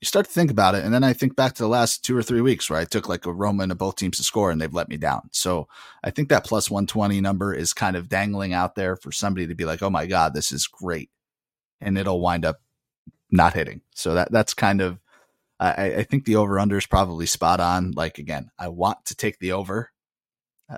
[0.00, 0.84] you start to think about it.
[0.84, 3.08] And then I think back to the last two or three weeks where I took
[3.08, 5.28] like a Roma and both teams to score and they've let me down.
[5.32, 5.68] So
[6.02, 9.54] I think that plus 120 number is kind of dangling out there for somebody to
[9.54, 11.10] be like, oh my God, this is great.
[11.80, 12.60] And it'll wind up
[13.30, 13.82] not hitting.
[13.94, 14.98] So that that's kind of
[15.60, 17.92] I, I think the over under is probably spot on.
[17.92, 19.92] Like again, I want to take the over.
[20.68, 20.76] Uh,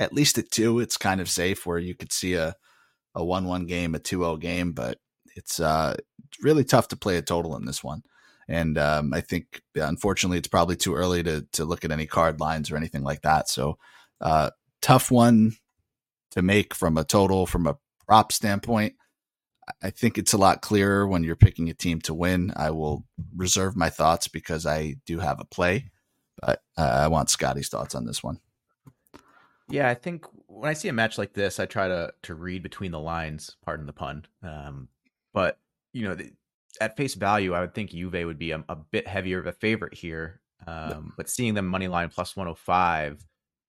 [0.00, 2.54] at least at two, it's kind of safe where you could see a
[3.14, 4.98] a one one game, a 2-0 game, but
[5.34, 5.96] it's uh
[6.42, 8.02] really tough to play a total in this one.
[8.48, 12.40] And um, I think unfortunately it's probably too early to to look at any card
[12.40, 13.48] lines or anything like that.
[13.48, 13.78] So
[14.20, 15.52] uh tough one
[16.30, 18.94] to make from a total from a prop standpoint.
[19.82, 22.52] I think it's a lot clearer when you're picking a team to win.
[22.56, 23.04] I will
[23.36, 25.90] reserve my thoughts because I do have a play,
[26.40, 28.40] but uh, I want Scotty's thoughts on this one.
[29.70, 32.62] Yeah, I think when I see a match like this, I try to to read
[32.62, 33.56] between the lines.
[33.64, 34.24] Pardon the pun.
[34.42, 34.88] Um,
[35.34, 35.58] but
[35.92, 36.32] you know, the,
[36.80, 39.52] at face value, I would think Juve would be a, a bit heavier of a
[39.52, 40.40] favorite here.
[40.66, 43.24] Um, but seeing them money line plus one hundred oh five,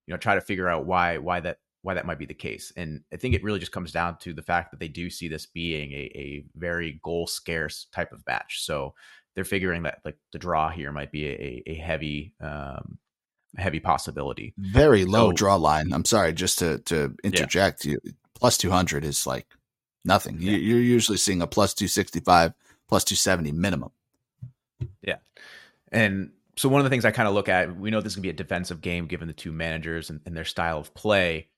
[0.08, 2.74] you know, try to figure out why why that why that might be the case.
[2.76, 5.28] And I think it really just comes down to the fact that they do see
[5.28, 8.64] this being a, a very goal scarce type of match.
[8.66, 8.96] So
[9.36, 12.98] they're figuring that like the draw here might be a, a heavy um,
[13.58, 14.54] heavy possibility.
[14.58, 15.94] Very low so, draw line.
[15.94, 17.86] I'm sorry, just to to interject.
[17.86, 17.98] Yeah.
[18.04, 19.48] You, plus 200 is like
[20.06, 20.38] nothing.
[20.40, 20.58] Yeah.
[20.58, 22.54] You're usually seeing a plus 265,
[22.88, 23.92] plus 270 minimum.
[25.02, 25.18] Yeah,
[25.92, 28.16] and so one of the things I kind of look at, we know this is
[28.16, 31.50] gonna be a defensive game given the two managers and, and their style of play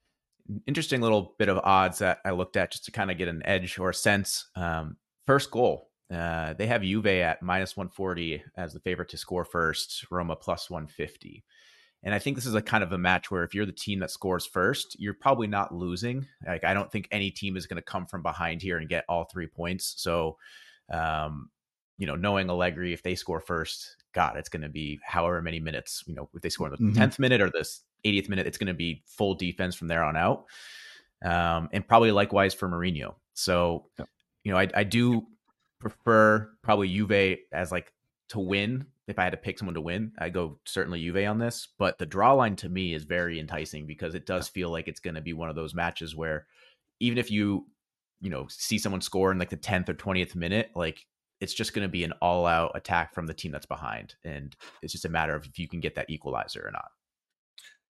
[0.67, 3.41] interesting little bit of odds that I looked at just to kind of get an
[3.45, 4.47] edge or a sense.
[4.55, 9.45] Um, first goal, uh, they have Juve at minus 140 as the favorite to score
[9.45, 11.43] first, Roma plus 150.
[12.03, 13.99] And I think this is a kind of a match where if you're the team
[13.99, 16.27] that scores first, you're probably not losing.
[16.45, 19.05] Like I don't think any team is going to come from behind here and get
[19.07, 19.93] all three points.
[19.97, 20.37] So,
[20.91, 21.49] um,
[21.99, 25.59] you know, knowing Allegri, if they score first, God, it's going to be however many
[25.59, 26.03] minutes.
[26.07, 26.99] You know, if they score in the mm-hmm.
[26.99, 30.17] 10th minute or this 80th minute, it's going to be full defense from there on
[30.17, 30.45] out.
[31.23, 33.13] Um, and probably likewise for Mourinho.
[33.35, 33.85] So,
[34.43, 35.27] you know, I, I do
[35.79, 37.93] prefer probably Juve as like
[38.29, 38.87] to win.
[39.07, 41.67] If I had to pick someone to win, I go certainly Juve on this.
[41.77, 44.99] But the draw line to me is very enticing because it does feel like it's
[44.99, 46.45] going to be one of those matches where
[46.99, 47.65] even if you,
[48.21, 51.05] you know, see someone score in like the 10th or 20th minute, like
[51.41, 54.15] it's just going to be an all out attack from the team that's behind.
[54.23, 56.89] And it's just a matter of if you can get that equalizer or not.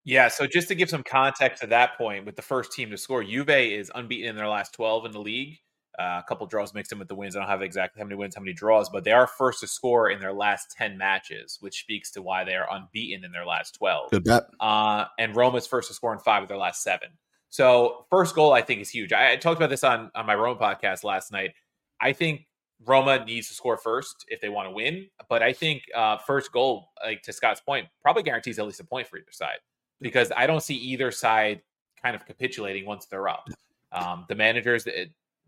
[0.03, 2.97] Yeah, so just to give some context to that point, with the first team to
[2.97, 5.59] score, Juve is unbeaten in their last 12 in the league.
[5.99, 7.35] Uh, a couple draws mixed in with the wins.
[7.35, 9.67] I don't have exactly how many wins, how many draws, but they are first to
[9.67, 13.45] score in their last 10 matches, which speaks to why they are unbeaten in their
[13.45, 14.11] last 12.
[14.11, 14.43] Good bet.
[14.59, 17.09] Uh, and Roma's first to score in five of their last seven.
[17.49, 19.11] So, first goal, I think, is huge.
[19.11, 21.51] I, I talked about this on, on my Roma podcast last night.
[21.99, 22.47] I think
[22.85, 25.07] Roma needs to score first if they want to win.
[25.29, 28.85] But I think uh, first goal, like to Scott's point, probably guarantees at least a
[28.85, 29.59] point for either side
[29.99, 31.61] because I don't see either side
[32.01, 33.47] kind of capitulating once they're up.
[33.91, 34.87] Um, the managers,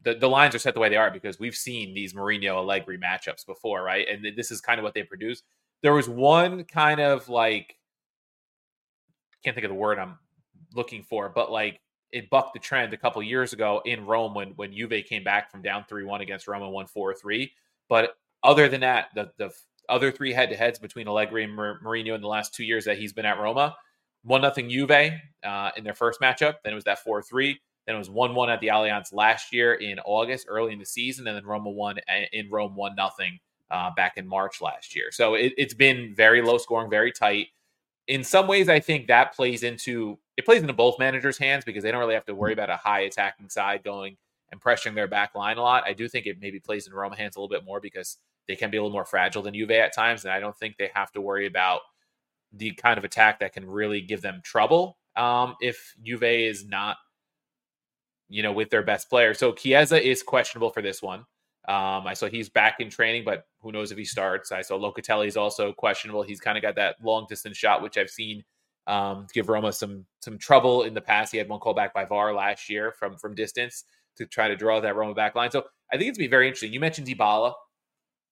[0.03, 2.97] the, the, lines are set the way they are because we've seen these Mourinho Allegri
[2.97, 4.07] matchups before, right?
[4.07, 5.43] And this is kind of what they produce.
[5.81, 7.75] There was one kind of like,
[9.43, 10.17] can't think of the word I'm
[10.73, 11.79] looking for, but like
[12.13, 15.51] it bucked the trend a couple years ago in Rome when when Juve came back
[15.51, 17.51] from down three one against Roma one four three.
[17.89, 19.51] But other than that, the the
[19.89, 22.97] other three head to heads between Allegri and Mourinho in the last two years that
[22.97, 23.75] he's been at Roma,
[24.23, 24.91] one nothing Juve
[25.43, 26.55] uh, in their first matchup.
[26.63, 27.59] Then it was that four three.
[27.85, 30.85] Then it was one one at the Allianz last year in August, early in the
[30.85, 33.39] season, and then Roma won uh, in Rome one nothing
[33.71, 35.11] uh, back in March last year.
[35.11, 37.47] So it, it's been very low scoring, very tight.
[38.07, 41.83] In some ways, I think that plays into it plays into both managers' hands because
[41.83, 44.17] they don't really have to worry about a high attacking side going
[44.51, 45.83] and pressuring their back line a lot.
[45.85, 48.17] I do think it maybe plays in Roma hands a little bit more because
[48.47, 50.77] they can be a little more fragile than Juve at times, and I don't think
[50.77, 51.81] they have to worry about
[52.51, 56.97] the kind of attack that can really give them trouble um, if Juve is not,
[58.33, 59.35] you know, with their best player.
[59.35, 61.19] So Chiesa is questionable for this one.
[61.67, 64.51] Um, I saw he's back in training, but who knows if he starts.
[64.51, 66.23] I saw Locatelli is also questionable.
[66.23, 68.43] He's kind of got that long distance shot, which I've seen
[68.87, 71.31] um, give Roma some some trouble in the past.
[71.31, 73.83] He had one call back by VAR last year from from distance
[74.17, 75.51] to try to draw that Roma back line.
[75.51, 76.73] So I think it's be very interesting.
[76.73, 77.53] You mentioned Dybala.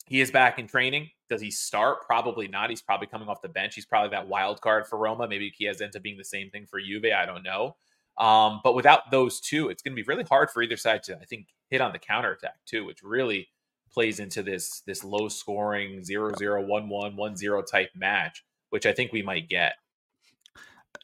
[0.08, 1.10] He is back in training.
[1.30, 2.02] Does he start?
[2.06, 2.70] Probably not.
[2.72, 3.76] He's probably coming off the bench.
[3.76, 5.28] He's probably that wild card for Roma.
[5.28, 7.06] Maybe has ends up being the same thing for Juve.
[7.16, 7.76] I don't know.
[8.18, 11.18] Um, but without those two, it's going to be really hard for either side to,
[11.18, 13.48] I think, hit on the counter attack too, which really
[13.92, 18.86] plays into this this low scoring 0 0 1 1 1 0 type match, which
[18.86, 19.74] I think we might get.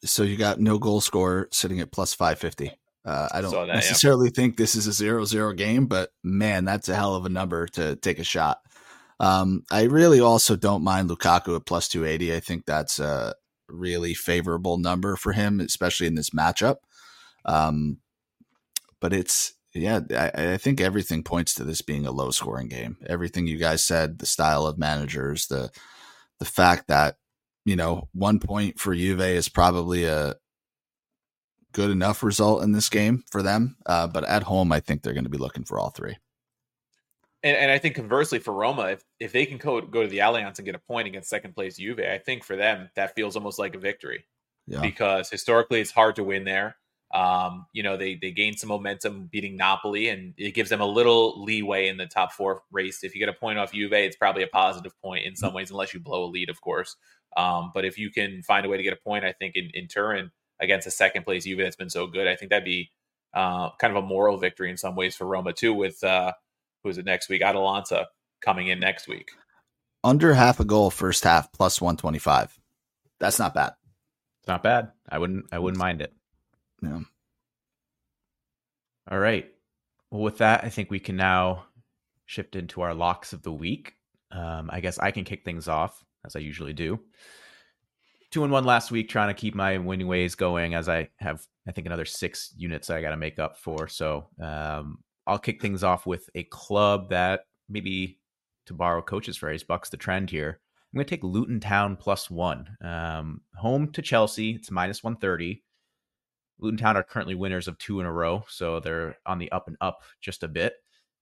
[0.04, 2.72] So you got no goal scorer sitting at plus 550.
[3.06, 4.34] Uh, I don't that, necessarily yeah.
[4.36, 7.68] think this is a 0 0 game, but man, that's a hell of a number
[7.68, 8.60] to take a shot.
[9.20, 12.36] Um, I really also don't mind Lukaku at plus 280.
[12.36, 13.34] I think that's a
[13.70, 16.78] really favorable number for him, especially in this matchup.
[17.48, 18.00] Um,
[19.00, 22.98] but it's, yeah, I, I, think everything points to this being a low scoring game.
[23.08, 25.70] Everything you guys said, the style of managers, the,
[26.40, 27.16] the fact that,
[27.66, 30.36] you know, one point for Juve is probably a
[31.74, 33.78] good enough result in this game for them.
[33.86, 36.18] Uh, but at home, I think they're going to be looking for all three.
[37.44, 40.18] And, and, I think conversely for Roma, if, if they can go, go to the
[40.20, 43.36] Allianz and get a point against second place Juve, I think for them that feels
[43.36, 44.26] almost like a victory.
[44.66, 44.82] Yeah.
[44.82, 46.78] Because historically it's hard to win there.
[47.14, 50.86] Um, you know, they they gained some momentum beating Napoli, and it gives them a
[50.86, 53.04] little leeway in the top four race.
[53.04, 55.72] If you get a point off Juve, it's probably a positive point in some ways,
[55.72, 56.96] unless you blow a lead, of course.
[57.38, 59.70] Um, but if you can find a way to get a point, I think in,
[59.74, 62.92] in Turin against a second place Juve that's been so good, I think that'd be
[63.34, 65.74] uh, kind of a moral victory in some ways for Roma too.
[65.74, 66.34] With uh,
[66.84, 67.42] who's it next week?
[67.42, 68.08] Atalanta
[68.42, 69.30] coming in next week.
[70.04, 72.58] Under half a goal first half plus 125.
[73.20, 73.74] That's not bad.
[74.42, 74.92] It's not bad.
[75.10, 76.14] I wouldn't I wouldn't mind it.
[76.82, 77.00] Yeah.
[79.10, 79.50] All right.
[80.12, 81.66] Well, with that, I think we can now
[82.26, 83.94] shift into our locks of the week.
[84.32, 87.00] Um, I guess I can kick things off as I usually do.
[88.30, 91.46] Two and one last week, trying to keep my winning ways going as I have,
[91.68, 93.88] I think, another six units I got to make up for.
[93.88, 98.20] So um, I'll kick things off with a club that maybe,
[98.66, 100.60] to borrow coach's phrase, bucks the trend here.
[100.94, 102.78] I'm going to take Luton Town plus one.
[102.82, 105.64] Um, home to Chelsea, it's minus 130.
[106.60, 109.68] Luton Town are currently winners of two in a row, so they're on the up
[109.68, 110.74] and up just a bit.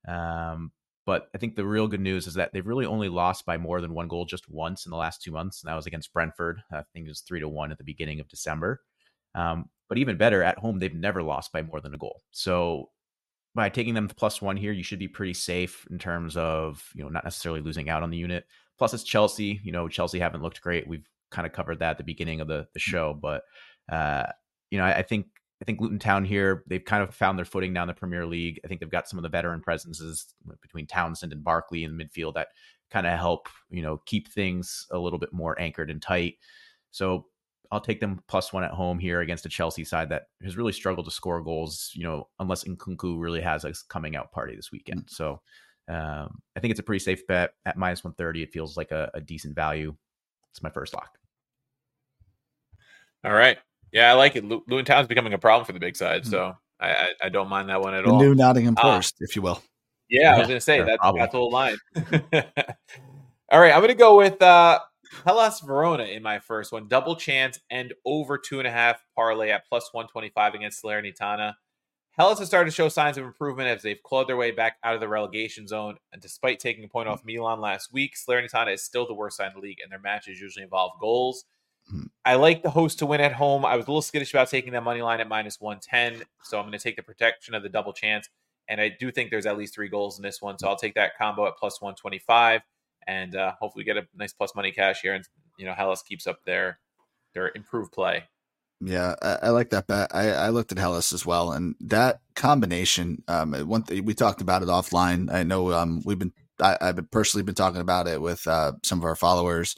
[0.08, 0.72] Um,
[1.04, 3.80] but I think the real good news is that they've really only lost by more
[3.80, 6.60] than one goal just once in the last two months, and that was against Brentford.
[6.72, 8.82] I think it was three to one at the beginning of December.
[9.34, 12.22] Um, but even better, at home they've never lost by more than a goal.
[12.32, 12.90] So
[13.54, 17.04] by taking them plus one here, you should be pretty safe in terms of you
[17.04, 18.44] know not necessarily losing out on the unit.
[18.78, 19.60] Plus, it's Chelsea.
[19.62, 20.88] You know, Chelsea haven't looked great.
[20.88, 22.82] We've kind of covered that at the beginning of the the mm.
[22.82, 23.42] show, but
[23.90, 24.26] uh,
[24.70, 25.26] you know, I, I think
[25.60, 28.26] I think Luton Town here, they've kind of found their footing now in the Premier
[28.26, 28.60] League.
[28.64, 32.04] I think they've got some of the veteran presences between Townsend and Barkley in the
[32.04, 32.48] midfield that
[32.90, 36.34] kind of help, you know, keep things a little bit more anchored and tight.
[36.90, 37.26] So
[37.70, 40.72] I'll take them plus one at home here against a Chelsea side that has really
[40.72, 44.70] struggled to score goals, you know, unless Nkunku really has a coming out party this
[44.70, 45.06] weekend.
[45.06, 45.14] Mm-hmm.
[45.14, 45.40] So
[45.88, 48.42] um, I think it's a pretty safe bet at minus 130.
[48.42, 49.96] It feels like a, a decent value.
[50.50, 51.18] It's my first lock.
[53.24, 53.58] All right.
[53.96, 54.44] Yeah, I like it.
[54.44, 56.20] Luton Town's becoming a problem for the big side.
[56.20, 56.30] Mm-hmm.
[56.30, 58.20] So I, I, I, don't mind that one at the all.
[58.20, 59.62] New Nottingham Forest, uh, if you will.
[60.10, 61.78] Yeah, yeah, I was going to say that's, that's the whole line.
[61.96, 63.72] all right.
[63.72, 64.80] I'm going to go with uh,
[65.24, 66.88] Hellas Verona in my first one.
[66.88, 71.54] Double chance and over two and a half parlay at plus 125 against Salernitana.
[72.18, 74.94] Hellas has started to show signs of improvement as they've clawed their way back out
[74.94, 75.96] of the relegation zone.
[76.12, 79.52] And despite taking a point off Milan last week, Salernitana is still the worst side
[79.52, 81.46] in the league, and their matches usually involve goals.
[82.26, 83.64] I like the host to win at home.
[83.64, 86.64] I was a little skittish about taking that money line at minus 110, so I'm
[86.64, 88.28] going to take the protection of the double chance.
[88.68, 90.96] And I do think there's at least three goals in this one, so I'll take
[90.96, 92.62] that combo at plus 125
[93.06, 95.14] and uh, hopefully get a nice plus money cash here.
[95.14, 95.24] And
[95.56, 96.80] you know, Hellas keeps up their
[97.32, 98.24] their improved play.
[98.80, 100.12] Yeah, I, I like that bet.
[100.12, 103.22] I, I, looked at Hellas as well, and that combination.
[103.28, 105.32] Um, one thing we talked about it offline.
[105.32, 108.98] I know um, we've been I, have personally been talking about it with uh, some
[108.98, 109.76] of our followers.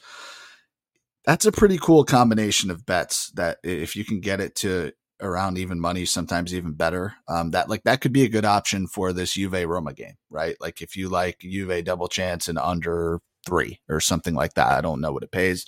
[1.24, 3.30] That's a pretty cool combination of bets.
[3.32, 7.14] That if you can get it to around even money, sometimes even better.
[7.28, 10.56] Um, that like that could be a good option for this Juve Roma game, right?
[10.60, 14.72] Like if you like Juve double chance and under three or something like that.
[14.72, 15.66] I don't know what it pays.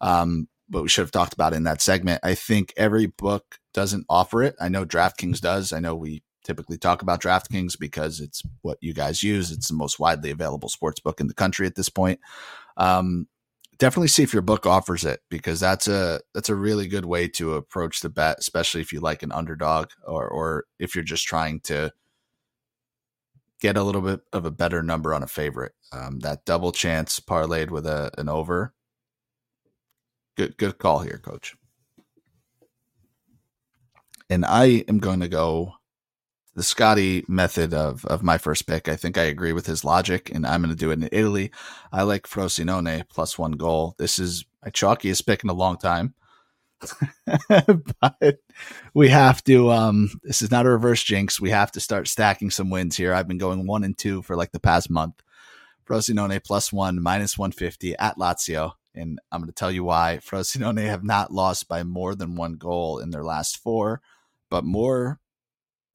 [0.00, 2.20] Um, but we should have talked about in that segment.
[2.22, 4.56] I think every book doesn't offer it.
[4.60, 5.72] I know DraftKings does.
[5.72, 9.50] I know we typically talk about DraftKings because it's what you guys use.
[9.52, 12.20] It's the most widely available sports book in the country at this point.
[12.76, 13.28] Um,
[13.82, 17.26] definitely see if your book offers it because that's a that's a really good way
[17.26, 21.26] to approach the bet, especially if you like an underdog or or if you're just
[21.26, 21.92] trying to
[23.60, 25.72] get a little bit of a better number on a favorite.
[25.90, 28.72] Um, that double chance parlayed with a an over.
[30.36, 31.56] Good good call here, coach.
[34.30, 35.74] And I am going to go
[36.54, 38.88] the Scotty method of of my first pick.
[38.88, 41.50] I think I agree with his logic, and I'm going to do it in Italy.
[41.92, 43.94] I like Frosinone plus one goal.
[43.98, 46.14] This is my chalkiest pick in a long time.
[48.00, 48.38] but
[48.92, 51.40] we have to um this is not a reverse jinx.
[51.40, 53.14] We have to start stacking some wins here.
[53.14, 55.22] I've been going one and two for like the past month.
[55.88, 58.72] Frosinone plus one, minus 150 at Lazio.
[58.94, 60.18] And I'm going to tell you why.
[60.22, 64.00] Frosinone have not lost by more than one goal in their last four,
[64.50, 65.18] but more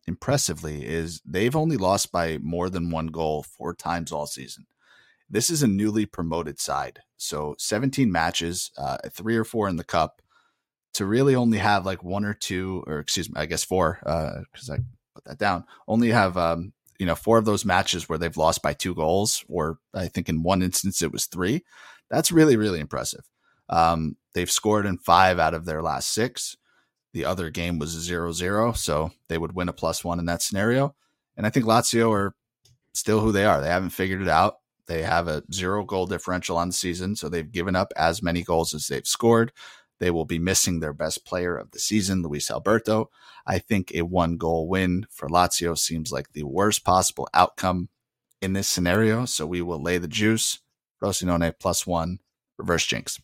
[0.08, 4.66] impressively is they've only lost by more than one goal four times all season.
[5.30, 7.02] This is a newly promoted side.
[7.18, 10.22] So 17 matches, uh, three or four in the cup.
[10.94, 14.70] To really only have like one or two, or excuse me, I guess four, because
[14.70, 14.78] uh, I
[15.14, 15.64] put that down.
[15.88, 19.46] Only have um, you know four of those matches where they've lost by two goals,
[19.48, 21.64] or I think in one instance it was three.
[22.10, 23.30] That's really really impressive.
[23.70, 26.58] Um, they've scored in five out of their last six.
[27.14, 30.42] The other game was 0 0, so they would win a plus one in that
[30.42, 30.96] scenario.
[31.36, 32.36] And I think Lazio are
[32.94, 33.62] still who they are.
[33.62, 34.58] They haven't figured it out.
[34.88, 38.42] They have a zero goal differential on the season, so they've given up as many
[38.42, 39.52] goals as they've scored.
[40.00, 43.10] They will be missing their best player of the season, Luis Alberto.
[43.46, 47.90] I think a one goal win for Lazio seems like the worst possible outcome
[48.42, 49.26] in this scenario.
[49.26, 50.60] So we will lay the juice.
[51.02, 52.20] Frosinone plus one,
[52.58, 53.20] reverse jinx.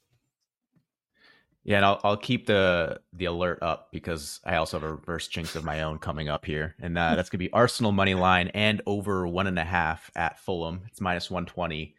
[1.65, 5.27] Yeah, and I'll I'll keep the the alert up because I also have a reverse
[5.27, 8.49] jinx of my own coming up here, and uh, that's gonna be Arsenal money line
[8.49, 10.81] and over one and a half at Fulham.
[10.87, 11.95] It's minus one twenty.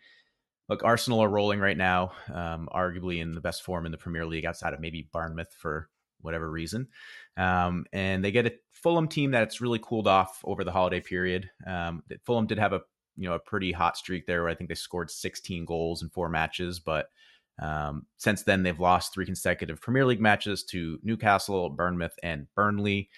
[0.69, 4.25] Look, Arsenal are rolling right now, um, arguably in the best form in the Premier
[4.25, 5.89] League outside of maybe Bournemouth for
[6.21, 6.89] whatever reason,
[7.39, 11.49] um, and they get a Fulham team that's really cooled off over the holiday period.
[11.67, 12.83] Um, Fulham did have a
[13.17, 16.11] you know a pretty hot streak there where I think they scored 16 goals in
[16.11, 17.09] four matches, but
[17.61, 23.09] um, since then, they've lost three consecutive Premier League matches to Newcastle, Bournemouth, and Burnley.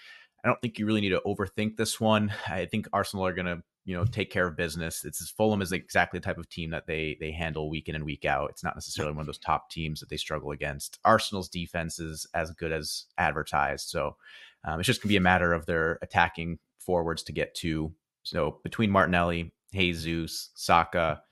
[0.45, 2.33] I don't think you really need to overthink this one.
[2.47, 5.05] I think Arsenal are going to, you know, take care of business.
[5.05, 7.95] It's as Fulham is exactly the type of team that they they handle week in
[7.95, 8.51] and week out.
[8.51, 10.99] It's not necessarily one of those top teams that they struggle against.
[11.05, 14.17] Arsenal's defense is as good as advertised, so
[14.65, 17.93] um, it's just going to be a matter of their attacking forwards to get to.
[18.23, 21.23] So between Martinelli, Jesus, Saka,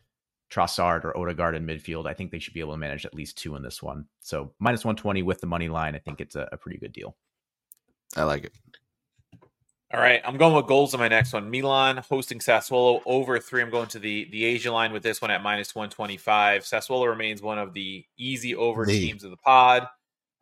[0.55, 3.37] Trossard or Odegaard in midfield, I think they should be able to manage at least
[3.37, 4.07] two in this one.
[4.21, 7.17] So minus 120 with the money line, I think it's a, a pretty good deal.
[8.17, 8.53] I like it.
[9.93, 11.51] All right, I'm going with goals on my next one.
[11.51, 13.63] Milan hosting Sassuolo over three.
[13.63, 16.63] I'm going to the the Asia line with this one at minus 125.
[16.63, 18.93] Sassuolo remains one of the easy over the.
[18.93, 19.87] teams of the pod.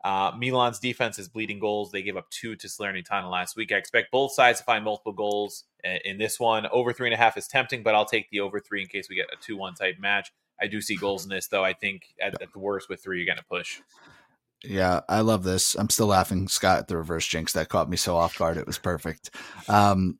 [0.05, 1.93] Uh, Milan's defense is bleeding goals.
[1.93, 3.73] They gave up two to Salernitana last week.
[3.73, 5.65] I expect both sides to find multiple goals
[6.05, 6.67] in this one.
[6.67, 9.09] Over three and a half is tempting, but I'll take the over three in case
[9.09, 10.33] we get a 2 1 type match.
[10.61, 11.65] I do see goals in this, though.
[11.65, 13.81] I think at, at the worst, with three, you're going to push.
[14.65, 15.75] Yeah, I love this.
[15.75, 18.57] I'm still laughing, Scott, at the reverse jinx that caught me so off guard.
[18.57, 19.31] It was perfect.
[19.69, 20.19] Um,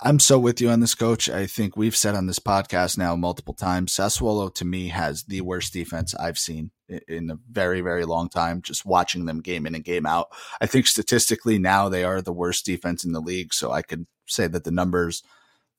[0.00, 1.28] I'm so with you on this, coach.
[1.28, 5.40] I think we've said on this podcast now multiple times Sassuolo to me has the
[5.40, 6.70] worst defense I've seen
[7.08, 10.28] in a very, very long time, just watching them game in and game out.
[10.60, 13.54] I think statistically now they are the worst defense in the league.
[13.54, 15.22] So I could say that the numbers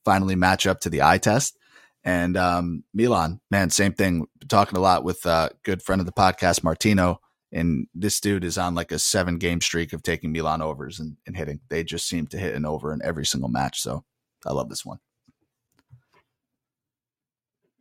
[0.05, 1.57] finally match up to the eye test.
[2.03, 4.25] And um, Milan, man, same thing.
[4.49, 7.21] Talking a lot with a uh, good friend of the podcast, Martino
[7.53, 11.17] and this dude is on like a seven game streak of taking Milan overs and,
[11.27, 11.61] and hitting.
[11.69, 13.79] They just seem to hit an over in every single match.
[13.79, 14.03] So
[14.45, 14.97] I love this one.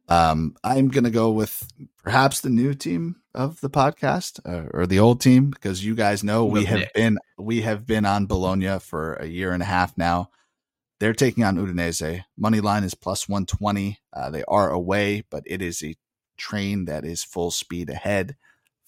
[0.09, 1.69] Um, I'm going to go with
[2.03, 6.23] perhaps the new team of the podcast uh, or the old team because you guys
[6.23, 9.97] know we have been we have been on Bologna for a year and a half
[9.97, 10.29] now.
[11.01, 12.23] They're taking on Udinese.
[12.37, 13.99] Money line is plus 120.
[14.13, 15.97] Uh, they are away, but it is a
[16.37, 18.37] train that is full speed ahead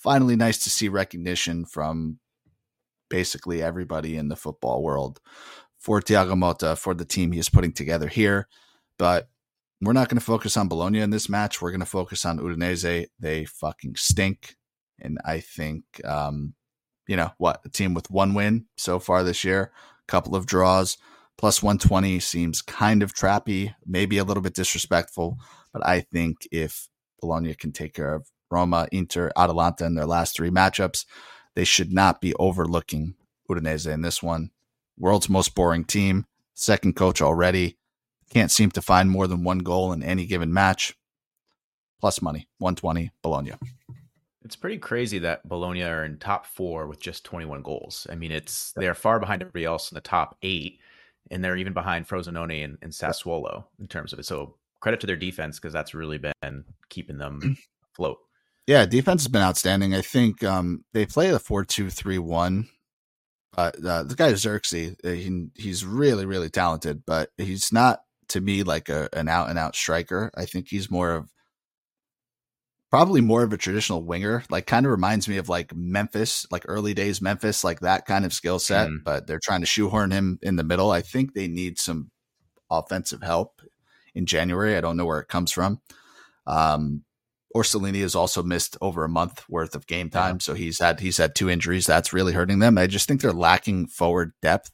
[0.04, 2.18] finally nice to see recognition from
[3.08, 5.18] basically everybody in the football world
[5.78, 8.46] for Thiago Motta for the team he is putting together here.
[8.98, 9.30] But
[9.84, 11.60] we're not going to focus on Bologna in this match.
[11.60, 13.06] We're going to focus on Udinese.
[13.18, 14.56] They fucking stink.
[15.00, 16.54] And I think um,
[17.06, 19.72] you know, what, a team with one win so far this year,
[20.06, 20.96] a couple of draws.
[21.36, 25.36] Plus 120 seems kind of trappy, maybe a little bit disrespectful,
[25.72, 26.88] but I think if
[27.20, 31.04] Bologna can take care of Roma, Inter, Atalanta in their last three matchups,
[31.56, 33.14] they should not be overlooking
[33.50, 34.50] Udinese in this one.
[34.96, 37.78] World's most boring team, second coach already.
[38.30, 40.94] Can't seem to find more than one goal in any given match.
[42.00, 43.52] Plus money, 120, Bologna.
[44.44, 48.06] It's pretty crazy that Bologna are in top four with just 21 goals.
[48.10, 50.80] I mean, it's they're far behind everybody else in the top eight,
[51.30, 54.26] and they're even behind Frosinone and, and Sassuolo in terms of it.
[54.26, 57.56] So credit to their defense because that's really been keeping them
[57.94, 58.18] afloat.
[58.66, 59.94] Yeah, defense has been outstanding.
[59.94, 62.68] I think um, they play the four two three one.
[63.56, 68.00] Uh, uh, the guy Zirkzee, uh, he, he's really really talented, but he's not
[68.34, 70.30] to me like a, an out and out striker.
[70.36, 71.30] I think he's more of
[72.90, 74.42] probably more of a traditional winger.
[74.50, 78.24] Like kind of reminds me of like Memphis, like early days Memphis, like that kind
[78.24, 78.88] of skill set.
[78.88, 79.04] Mm.
[79.04, 80.90] But they're trying to shoehorn him in the middle.
[80.90, 82.10] I think they need some
[82.68, 83.62] offensive help
[84.16, 84.76] in January.
[84.76, 85.80] I don't know where it comes from.
[86.44, 87.04] Um,
[87.54, 90.40] Orsolini has also missed over a month worth of game time, yeah.
[90.40, 91.86] so he's had he's had two injuries.
[91.86, 92.78] That's really hurting them.
[92.78, 94.72] I just think they're lacking forward depth.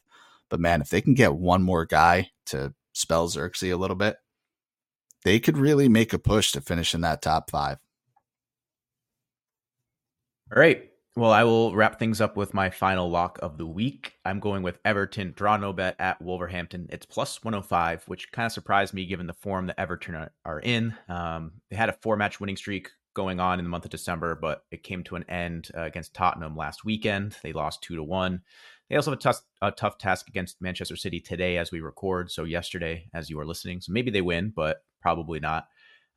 [0.49, 4.17] But man, if they can get one more guy to spell Zirkzee a little bit,
[5.23, 7.77] they could really make a push to finish in that top five.
[10.53, 10.87] All right.
[11.17, 14.13] Well, I will wrap things up with my final lock of the week.
[14.23, 16.87] I'm going with Everton draw no bet at Wolverhampton.
[16.89, 20.95] It's plus 105, which kind of surprised me given the form that Everton are in.
[21.09, 24.35] Um, they had a four match winning streak going on in the month of December,
[24.35, 27.35] but it came to an end uh, against Tottenham last weekend.
[27.43, 28.41] They lost two to one.
[28.91, 32.29] They also have a tough, a tough task against Manchester City today as we record.
[32.29, 35.67] So yesterday, as you are listening, so maybe they win, but probably not.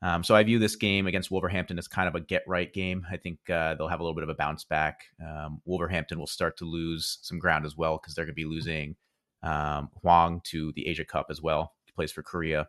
[0.01, 3.07] Um, so I view this game against Wolverhampton as kind of a get right game.
[3.09, 5.05] I think uh, they'll have a little bit of a bounce back.
[5.25, 8.43] Um, Wolverhampton will start to lose some ground as well because they're going to be
[8.43, 8.97] losing
[9.41, 11.75] um, Hwang to the Asia Cup as well.
[11.85, 12.67] He plays for Korea.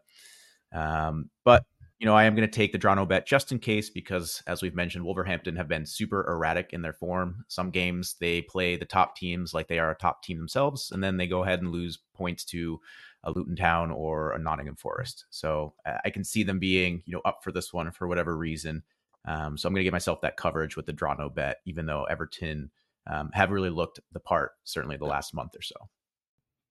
[0.73, 1.65] Um, but
[1.99, 4.43] you know, I am going to take the draw no bet just in case because,
[4.47, 7.45] as we've mentioned, Wolverhampton have been super erratic in their form.
[7.49, 11.03] Some games they play the top teams like they are a top team themselves, and
[11.03, 12.81] then they go ahead and lose points to
[13.25, 15.25] a Luton Town or a Nottingham Forest.
[15.31, 15.75] So
[16.05, 18.83] I can see them being, you know, up for this one for whatever reason.
[19.27, 21.87] Um, so I'm going to give myself that coverage with the draw no bet, even
[21.87, 22.71] though Everton
[23.09, 25.75] um, have really looked the part, certainly the last month or so.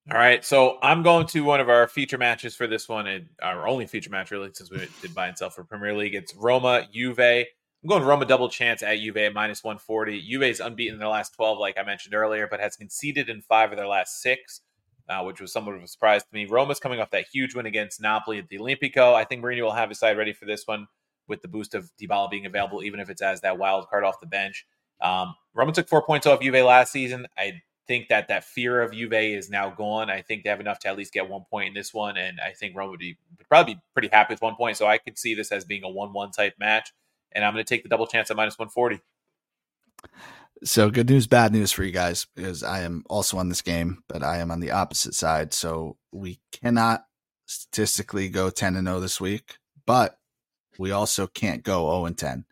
[0.08, 3.28] All right, so I'm going to one of our feature matches for this one, and
[3.42, 6.14] our only feature match really, since we did buy and sell for Premier League.
[6.14, 7.18] It's Roma Juve.
[7.18, 10.22] I'm going Roma double chance at Juve at minus 140.
[10.22, 13.42] Juve is unbeaten in their last 12, like I mentioned earlier, but has conceded in
[13.42, 14.60] five of their last six
[15.08, 16.46] uh, which was somewhat of a surprise to me.
[16.46, 19.14] Roma's coming off that huge win against Napoli at the Olimpico.
[19.14, 20.86] I think Mourinho will have his side ready for this one
[21.28, 24.20] with the boost of Dybala being available, even if it's as that wild card off
[24.20, 24.66] the bench.
[25.00, 27.26] Um, Roma took four points off Juve last season.
[27.36, 30.10] I think that that fear of Juve is now gone.
[30.10, 32.40] I think they have enough to at least get one point in this one, and
[32.40, 34.76] I think Rome would, be, would probably be pretty happy with one point.
[34.76, 36.92] So I could see this as being a one-one type match,
[37.32, 39.00] and I'm going to take the double chance at minus 140.
[40.64, 44.02] So good news, bad news for you guys because I am also on this game,
[44.08, 45.52] but I am on the opposite side.
[45.52, 47.04] So we cannot
[47.44, 50.18] statistically go 10 and 0 this week, but
[50.78, 52.46] we also can't go 0 and 10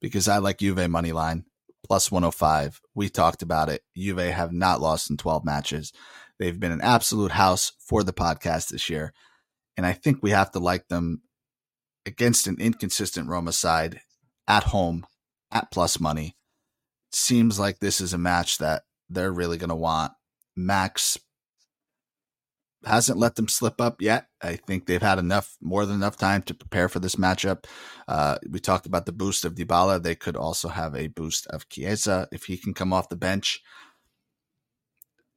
[0.00, 1.44] because I like Juve money line
[1.88, 2.80] plus 105.
[2.94, 3.82] We talked about it.
[3.96, 5.92] Juve have not lost in 12 matches.
[6.38, 9.12] They've been an absolute house for the podcast this year.
[9.76, 11.22] And I think we have to like them
[12.06, 14.00] against an inconsistent Roma side
[14.46, 15.06] at home
[15.50, 16.36] at plus money
[17.10, 20.12] seems like this is a match that they're really going to want.
[20.56, 21.18] Max
[22.84, 24.28] hasn't let them slip up yet.
[24.40, 27.64] I think they've had enough, more than enough time to prepare for this matchup.
[28.06, 30.02] Uh, we talked about the boost of Dybala.
[30.02, 33.62] They could also have a boost of Chiesa if he can come off the bench.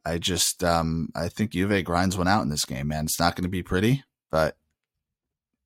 [0.06, 3.06] I just, um, I think Juve grinds one out in this game, man.
[3.06, 4.58] It's not going to be pretty, but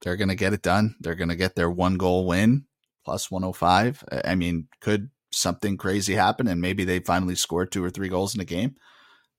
[0.01, 0.95] they're going to get it done.
[0.99, 2.65] They're going to get their one goal win
[3.05, 4.03] plus 105.
[4.25, 8.35] I mean, could something crazy happen and maybe they finally score two or three goals
[8.35, 8.75] in a game.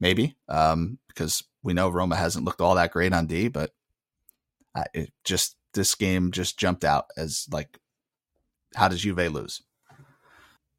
[0.01, 3.73] Maybe um, because we know Roma hasn't looked all that great on D, but
[4.75, 7.79] I, it just this game just jumped out as like,
[8.75, 9.63] how does Juve lose?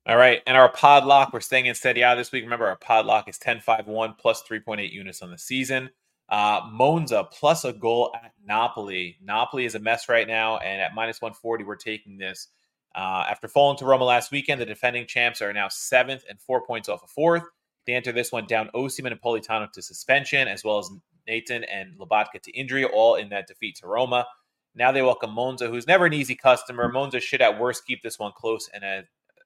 [0.07, 0.41] All right.
[0.47, 2.43] And our pod lock, we're staying in Serie A this week.
[2.43, 5.89] Remember, our pod lock is 10 5 1 plus 3.8 units on the season.
[6.29, 9.17] Uh, Monza plus a goal at Napoli.
[9.21, 10.57] Napoli is a mess right now.
[10.57, 12.47] And at minus 140, we're taking this.
[12.95, 16.65] Uh, after falling to Roma last weekend, the defending champs are now seventh and four
[16.65, 17.43] points off of fourth.
[17.87, 20.91] They enter this one down Osimhen and Politano to suspension, as well as
[21.25, 24.27] Natan and Lobotka to injury, all in that defeat to Roma.
[24.75, 26.91] Now they welcome Monza, who's never an easy customer.
[26.91, 29.03] Monza should at worst keep this one close, and a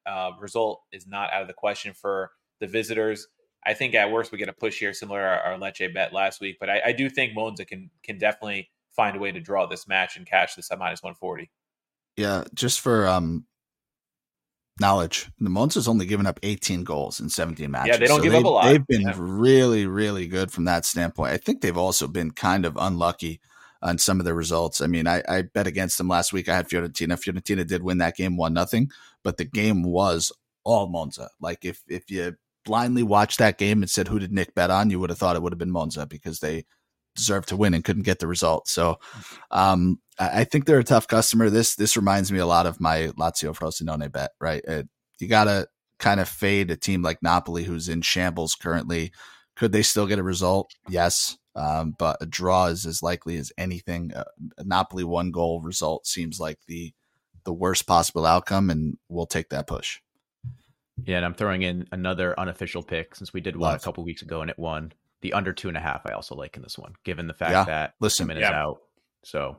[0.09, 3.27] uh, result is not out of the question for the visitors.
[3.63, 6.11] I think at worst we get a push here, similar to our, our Lecce bet
[6.11, 6.57] last week.
[6.59, 9.87] But I, I, do think Monza can can definitely find a way to draw this
[9.87, 11.51] match and cash this at minus one forty.
[12.17, 13.45] Yeah, just for um
[14.81, 17.93] knowledge, the Monza's only given up 18 goals in 17 matches.
[17.93, 18.65] Yeah, they don't so give they, up a lot.
[18.65, 19.15] They've been yeah.
[19.17, 21.31] really, really good from that standpoint.
[21.31, 23.39] I think they've also been kind of unlucky
[23.81, 24.81] on some of the results.
[24.81, 26.49] I mean, I, I bet against them last week.
[26.49, 27.17] I had Fiorentina.
[27.17, 28.91] Fiorentina did win that game one nothing,
[29.23, 30.31] but the game was
[30.63, 31.29] all Monza.
[31.39, 34.89] Like if if you blindly watched that game and said who did Nick bet on,
[34.89, 36.65] you would have thought it would have been Monza because they
[37.15, 38.67] deserved to win and couldn't get the result.
[38.67, 38.97] So
[39.49, 41.49] um, I think they're a tough customer.
[41.49, 44.63] This this reminds me a lot of my Lazio Frosinone bet, right?
[44.65, 44.87] It,
[45.19, 45.67] you got to
[45.99, 49.11] kind of fade a team like Napoli who's in shambles currently.
[49.55, 50.73] Could they still get a result?
[50.89, 51.37] Yes.
[51.55, 54.13] Um, but a draw is as likely as anything.
[54.13, 54.23] Uh,
[54.57, 56.93] a Napoli one goal result seems like the
[57.43, 59.99] the worst possible outcome, and we'll take that push.
[61.05, 63.81] Yeah, and I'm throwing in another unofficial pick since we did one Love.
[63.81, 64.93] a couple weeks ago and it won.
[65.21, 67.51] The under two and a half, I also like in this one, given the fact
[67.51, 67.63] yeah.
[67.65, 68.51] that listen is yeah.
[68.51, 68.79] out.
[69.23, 69.57] So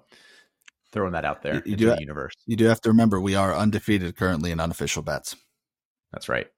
[0.90, 2.34] throwing that out there you, you do the universe.
[2.46, 5.36] You do have to remember we are undefeated currently in unofficial bets.
[6.12, 6.48] That's right.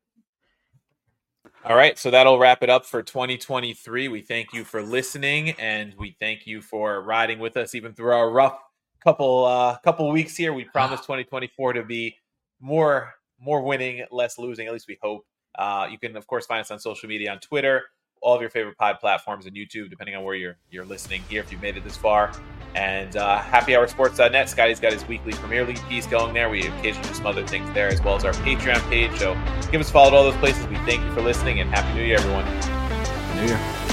[1.65, 4.09] All right, so that'll wrap it up for 2023.
[4.09, 8.13] We thank you for listening, and we thank you for riding with us even through
[8.13, 8.59] our rough
[9.03, 10.53] couple uh, couple weeks here.
[10.53, 12.17] We promise 2024 to be
[12.61, 14.67] more more winning, less losing.
[14.67, 15.25] At least we hope.
[15.59, 17.85] Uh, you can of course find us on social media on Twitter,
[18.25, 21.43] all of your favorite pod platforms, and YouTube, depending on where you're you're listening here.
[21.43, 22.33] If you've made it this far,
[22.75, 24.49] and uh, happyhoursports.net.
[24.49, 26.49] Scotty's got his weekly Premier League piece going there.
[26.49, 29.17] We occasionally do some other things there, as well as our Patreon page.
[29.19, 29.35] So
[29.71, 30.67] give us a follow at all those places.
[30.67, 32.45] We thank you for listening, and Happy New Year, everyone.
[32.45, 33.84] Happy New Year.